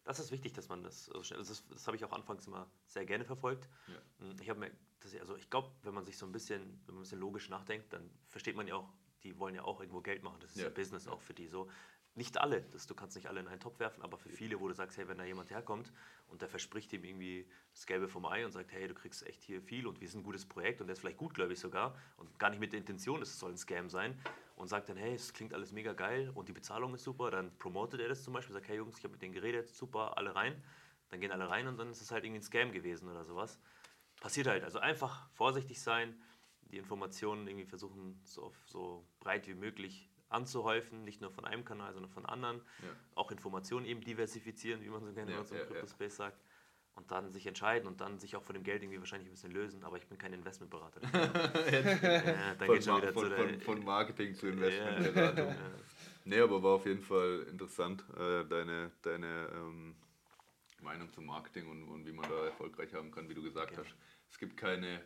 das 0.04 0.18
ist 0.18 0.32
wichtig, 0.32 0.54
dass 0.54 0.68
man 0.68 0.82
das 0.82 1.06
so 1.06 1.22
schnell. 1.22 1.38
Das, 1.38 1.50
ist- 1.50 1.70
das 1.70 1.86
habe 1.86 1.96
ich 1.96 2.04
auch 2.04 2.12
anfangs 2.12 2.46
immer 2.46 2.68
sehr 2.86 3.04
gerne 3.04 3.24
verfolgt. 3.24 3.68
Ja. 3.88 4.26
Mm, 4.26 4.36
Ich 4.40 4.48
habe 4.50 4.60
mir, 4.60 4.70
das, 5.00 5.14
also 5.20 5.36
ich 5.36 5.48
glaube, 5.50 5.70
wenn 5.82 5.94
man 5.94 6.04
sich 6.04 6.16
so 6.16 6.26
ein 6.26 6.32
bisschen, 6.32 6.60
wenn 6.86 6.94
man 6.94 7.00
ein 7.00 7.02
bisschen 7.02 7.20
logisch 7.20 7.48
nachdenkt, 7.48 7.92
dann 7.92 8.08
versteht 8.28 8.56
man 8.56 8.66
ja 8.66 8.74
auch, 8.76 8.88
die 9.24 9.38
wollen 9.38 9.54
ja 9.54 9.64
auch 9.64 9.80
irgendwo 9.80 10.00
Geld 10.00 10.22
machen. 10.22 10.38
Das 10.40 10.50
ist 10.50 10.58
ja, 10.58 10.64
Ja. 10.64 10.70
Business 10.70 11.08
auch 11.08 11.20
für 11.20 11.34
die 11.34 11.48
so. 11.48 11.68
Nicht 12.14 12.38
alle, 12.40 12.62
das, 12.72 12.86
du 12.86 12.94
kannst 12.94 13.14
nicht 13.14 13.28
alle 13.28 13.38
in 13.40 13.46
einen 13.46 13.60
Topf 13.60 13.78
werfen, 13.78 14.02
aber 14.02 14.18
für 14.18 14.30
viele, 14.30 14.58
wo 14.58 14.66
du 14.66 14.74
sagst, 14.74 14.98
hey, 14.98 15.06
wenn 15.06 15.18
da 15.18 15.24
jemand 15.24 15.50
herkommt 15.50 15.92
und 16.26 16.42
der 16.42 16.48
verspricht 16.48 16.92
ihm 16.92 17.04
irgendwie 17.04 17.46
das 17.72 17.86
Gelbe 17.86 18.08
vom 18.08 18.26
Ei 18.26 18.44
und 18.44 18.50
sagt, 18.50 18.72
hey, 18.72 18.88
du 18.88 18.94
kriegst 18.94 19.24
echt 19.24 19.42
hier 19.44 19.62
viel 19.62 19.86
und 19.86 20.00
wir 20.00 20.08
sind 20.08 20.20
ein 20.20 20.24
gutes 20.24 20.44
Projekt 20.44 20.80
und 20.80 20.88
der 20.88 20.94
ist 20.94 21.00
vielleicht 21.00 21.18
gutgläubig 21.18 21.60
sogar 21.60 21.96
und 22.16 22.36
gar 22.40 22.50
nicht 22.50 22.58
mit 22.58 22.72
der 22.72 22.80
Intention, 22.80 23.22
es 23.22 23.38
soll 23.38 23.52
ein 23.52 23.56
Scam 23.56 23.88
sein 23.88 24.18
und 24.56 24.66
sagt 24.66 24.88
dann, 24.88 24.96
hey, 24.96 25.14
es 25.14 25.32
klingt 25.32 25.54
alles 25.54 25.70
mega 25.70 25.92
geil 25.92 26.32
und 26.34 26.48
die 26.48 26.52
Bezahlung 26.52 26.92
ist 26.94 27.04
super, 27.04 27.30
dann 27.30 27.56
promotet 27.58 28.00
er 28.00 28.08
das 28.08 28.24
zum 28.24 28.32
Beispiel, 28.34 28.52
sagt, 28.54 28.66
hey 28.66 28.78
Jungs, 28.78 28.98
ich 28.98 29.04
habe 29.04 29.12
mit 29.12 29.22
denen 29.22 29.34
geredet, 29.34 29.68
super, 29.68 30.18
alle 30.18 30.34
rein. 30.34 30.60
Dann 31.10 31.20
gehen 31.20 31.30
alle 31.30 31.48
rein 31.48 31.68
und 31.68 31.78
dann 31.78 31.90
ist 31.90 32.02
es 32.02 32.10
halt 32.10 32.24
irgendwie 32.24 32.40
ein 32.40 32.42
Scam 32.42 32.72
gewesen 32.72 33.08
oder 33.08 33.24
sowas. 33.24 33.58
Passiert 34.20 34.48
halt. 34.48 34.64
Also 34.64 34.80
einfach 34.80 35.28
vorsichtig 35.30 35.80
sein, 35.80 36.20
die 36.70 36.78
Informationen 36.78 37.46
irgendwie 37.46 37.66
versuchen, 37.66 38.20
so, 38.24 38.52
so 38.66 39.04
breit 39.20 39.46
wie 39.48 39.54
möglich 39.54 40.08
anzuhäufen, 40.28 41.04
nicht 41.04 41.20
nur 41.20 41.30
von 41.30 41.44
einem 41.44 41.64
Kanal, 41.64 41.92
sondern 41.94 42.10
von 42.12 42.26
anderen. 42.26 42.58
Ja. 42.82 42.88
Auch 43.14 43.30
Informationen 43.30 43.86
eben 43.86 44.02
diversifizieren, 44.02 44.82
wie 44.82 44.88
man 44.88 45.04
so 45.04 45.12
gerne 45.12 45.32
Ja, 45.32 45.38
uns 45.40 45.50
im. 45.50 45.58
Crypto-Space 45.58 46.16
sagt. 46.16 46.42
Und 46.94 47.12
dann 47.12 47.30
sich 47.30 47.46
entscheiden 47.46 47.86
und 47.86 48.00
dann 48.00 48.18
sich 48.18 48.34
auch 48.34 48.42
von 48.42 48.54
dem 48.54 48.64
Geld 48.64 48.82
irgendwie 48.82 48.98
wahrscheinlich 48.98 49.28
ein 49.28 49.32
bisschen 49.32 49.52
lösen. 49.52 49.84
Aber 49.84 49.98
ich 49.98 50.06
bin 50.08 50.18
kein 50.18 50.32
Investmentberater. 50.32 51.00
ja, 51.12 52.54
dann 52.54 52.66
Von, 52.66 52.74
geht 52.74 52.84
schon 52.84 52.96
wieder 52.96 53.12
von, 53.12 53.28
zu 53.28 53.36
von, 53.36 53.48
der, 53.48 53.60
von 53.60 53.84
Marketing 53.84 54.34
zu 54.34 54.48
Investmentberatung. 54.48 55.48
ja. 55.48 55.56
Nee, 56.24 56.40
aber 56.40 56.62
war 56.62 56.72
auf 56.72 56.84
jeden 56.84 57.02
Fall 57.02 57.46
interessant, 57.48 58.04
äh, 58.18 58.44
deine, 58.44 58.90
deine 59.00 59.48
ähm, 59.54 59.94
Meinung 60.82 61.10
zum 61.12 61.24
Marketing 61.24 61.68
und, 61.68 61.84
und 61.84 62.04
wie 62.04 62.12
man 62.12 62.28
da 62.28 62.44
erfolgreich 62.44 62.92
haben 62.92 63.10
kann, 63.10 63.28
wie 63.28 63.34
du 63.34 63.42
gesagt 63.42 63.76
hast. 63.78 63.94
Es 64.28 64.38
gibt 64.38 64.56
keine, 64.56 65.00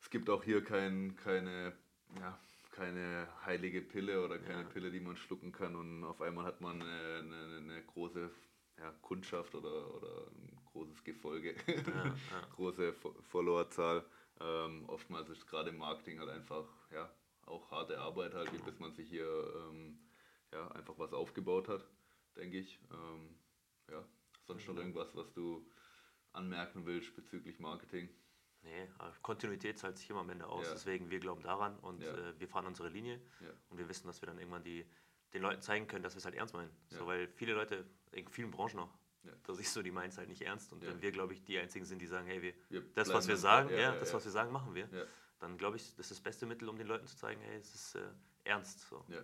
es 0.00 0.10
gibt 0.10 0.30
auch 0.30 0.42
hier 0.44 0.62
kein, 0.64 1.16
keine, 1.16 1.72
ja, 2.18 2.38
keine 2.70 3.28
heilige 3.44 3.82
Pille 3.82 4.24
oder 4.24 4.38
keine 4.38 4.62
Ja. 4.62 4.68
Pille, 4.68 4.90
die 4.90 5.00
man 5.00 5.16
schlucken 5.16 5.52
kann 5.52 5.76
und 5.76 6.04
auf 6.04 6.20
einmal 6.22 6.44
hat 6.44 6.60
man 6.60 6.80
eine, 6.82 7.18
eine, 7.18 7.56
eine 7.58 7.82
große 7.84 8.30
ja, 8.78 8.90
Kundschaft 9.02 9.54
oder, 9.54 9.94
oder 9.94 10.26
ein 10.28 10.58
großes 10.72 11.04
Gefolge, 11.04 11.54
Ja, 11.86 12.14
große 12.54 12.92
Fo- 12.94 13.14
Followerzahl. 13.22 14.04
Ähm, 14.40 14.84
oftmals 14.88 15.28
ist 15.28 15.46
gerade 15.46 15.70
im 15.70 15.76
Marketing 15.78 16.18
halt 16.18 16.30
einfach 16.30 16.64
ja, 16.90 17.10
auch 17.44 17.70
harte 17.70 17.98
Arbeit 17.98 18.34
halt, 18.34 18.50
bis 18.64 18.78
man 18.78 18.92
sich 18.92 19.08
hier 19.08 19.28
ähm, 19.68 19.98
ja, 20.52 20.68
einfach 20.68 20.98
was 20.98 21.12
aufgebaut 21.12 21.68
hat, 21.68 21.84
denke 22.36 22.58
ich. 22.58 22.78
Ähm, 22.90 23.34
ja, 23.90 24.04
sonst 24.46 24.66
noch 24.68 24.76
irgendwas, 24.76 25.14
was 25.14 25.32
du 25.34 25.66
anmerken 26.32 26.86
willst 26.86 27.14
bezüglich 27.16 27.58
Marketing? 27.60 28.08
Nee, 28.62 28.88
aber 28.98 29.12
Kontinuität 29.22 29.78
zahlt 29.78 29.96
sich 29.98 30.10
immer 30.10 30.20
am 30.20 30.30
Ende 30.30 30.46
aus. 30.46 30.66
Ja. 30.66 30.72
Deswegen, 30.74 31.10
wir 31.10 31.18
glauben 31.20 31.42
daran 31.42 31.78
und 31.78 32.02
Ja. 32.02 32.12
äh, 32.14 32.38
wir 32.38 32.46
fahren 32.48 32.66
unsere 32.66 32.88
Linie. 32.88 33.20
Ja. 33.40 33.48
Und 33.70 33.78
wir 33.78 33.88
wissen, 33.88 34.06
dass 34.06 34.20
wir 34.20 34.26
dann 34.26 34.38
irgendwann 34.38 34.62
die, 34.62 34.84
den 35.32 35.42
Leuten 35.42 35.62
zeigen 35.62 35.86
können, 35.86 36.02
dass 36.02 36.14
wir 36.14 36.18
es 36.18 36.24
halt 36.24 36.34
ernst 36.34 36.54
meinen. 36.54 36.70
So, 36.88 37.06
weil 37.06 37.28
viele 37.28 37.54
Leute, 37.54 37.84
in 38.12 38.28
vielen 38.28 38.50
Branchen 38.50 38.78
auch, 38.80 38.92
Ja. 39.22 39.32
da 39.44 39.54
siehst 39.54 39.74
du, 39.76 39.82
die 39.82 39.90
meinen 39.90 40.10
es 40.10 40.18
halt 40.18 40.28
nicht 40.28 40.42
ernst. 40.42 40.72
Und 40.72 40.82
Ja. 40.82 40.90
wenn 40.90 41.00
wir, 41.00 41.10
glaube 41.12 41.32
ich, 41.32 41.42
die 41.44 41.58
Einzigen 41.58 41.84
sind, 41.86 42.00
die 42.02 42.06
sagen, 42.06 42.26
hey, 42.26 42.42
wir, 42.42 42.52
Wir 42.68 42.82
das, 42.94 43.08
was 43.12 43.28
wir 43.28 43.36
sagen, 43.36 43.70
ja, 43.70 43.94
das, 43.94 44.10
ja. 44.10 44.14
was 44.16 44.24
wir 44.24 44.32
sagen, 44.32 44.52
machen 44.52 44.74
wir. 44.74 44.88
Ja. 44.92 45.04
Dann 45.38 45.56
glaube 45.56 45.76
ich, 45.76 45.82
das 45.96 46.06
ist 46.06 46.10
das 46.10 46.20
beste 46.20 46.44
Mittel, 46.44 46.68
um 46.68 46.76
den 46.76 46.86
Leuten 46.86 47.06
zu 47.06 47.16
zeigen, 47.16 47.40
hey, 47.40 47.56
es 47.58 47.74
ist 47.74 47.94
äh, 47.94 48.00
ernst. 48.44 48.80
So. 48.88 49.02
Ja. 49.08 49.20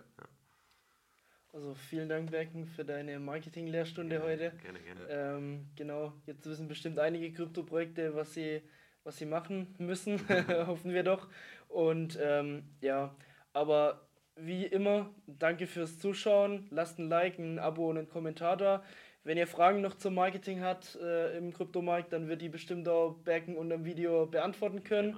Also 1.53 1.73
vielen 1.75 2.09
Dank, 2.09 2.29
Berken, 2.31 2.65
für 2.65 2.83
deine 2.85 3.19
Marketing-Lehrstunde 3.19 4.21
heute. 4.21 4.51
Gerne, 4.61 4.79
gerne. 4.81 5.07
Ähm, 5.09 5.67
genau, 5.75 6.13
jetzt 6.25 6.45
wissen 6.45 6.67
bestimmt 6.67 6.99
einige 6.99 7.31
Krypto-Projekte, 7.31 8.13
was 8.15 8.33
sie, 8.33 8.61
was 9.07 9.17
sie 9.17 9.25
machen 9.25 9.73
müssen, 9.79 10.19
hoffen 10.67 10.93
wir 10.93 11.03
doch. 11.03 11.27
Und 11.69 12.19
ähm, 12.21 12.63
ja, 12.81 13.15
aber 13.53 14.01
wie 14.35 14.65
immer, 14.65 15.09
danke 15.25 15.65
fürs 15.65 15.97
Zuschauen. 15.97 16.67
Lasst 16.69 16.99
ein 16.99 17.07
Like, 17.09 17.39
ein 17.39 17.57
Abo 17.57 17.89
und 17.89 17.97
einen 17.97 18.09
Kommentar 18.09 18.57
da. 18.57 18.83
Wenn 19.23 19.37
ihr 19.37 19.47
Fragen 19.47 19.81
noch 19.81 19.95
zum 19.95 20.13
Marketing 20.13 20.61
habt 20.61 20.97
äh, 21.01 21.37
im 21.37 21.53
Kryptomarkt, 21.53 22.13
dann 22.13 22.27
wird 22.27 22.41
die 22.41 22.49
bestimmt 22.49 22.87
auch 22.87 23.15
Bergen 23.23 23.57
unter 23.57 23.77
dem 23.77 23.85
Video 23.85 24.25
beantworten 24.25 24.83
können. 24.83 25.17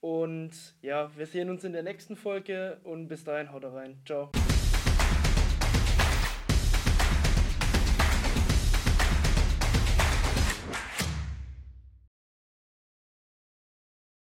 Und 0.00 0.52
ja, 0.82 1.10
wir 1.16 1.26
sehen 1.26 1.50
uns 1.50 1.64
in 1.64 1.72
der 1.72 1.82
nächsten 1.82 2.16
Folge 2.16 2.78
und 2.84 3.08
bis 3.08 3.24
dahin 3.24 3.52
haut 3.52 3.64
rein. 3.64 4.00
Ciao. 4.06 4.30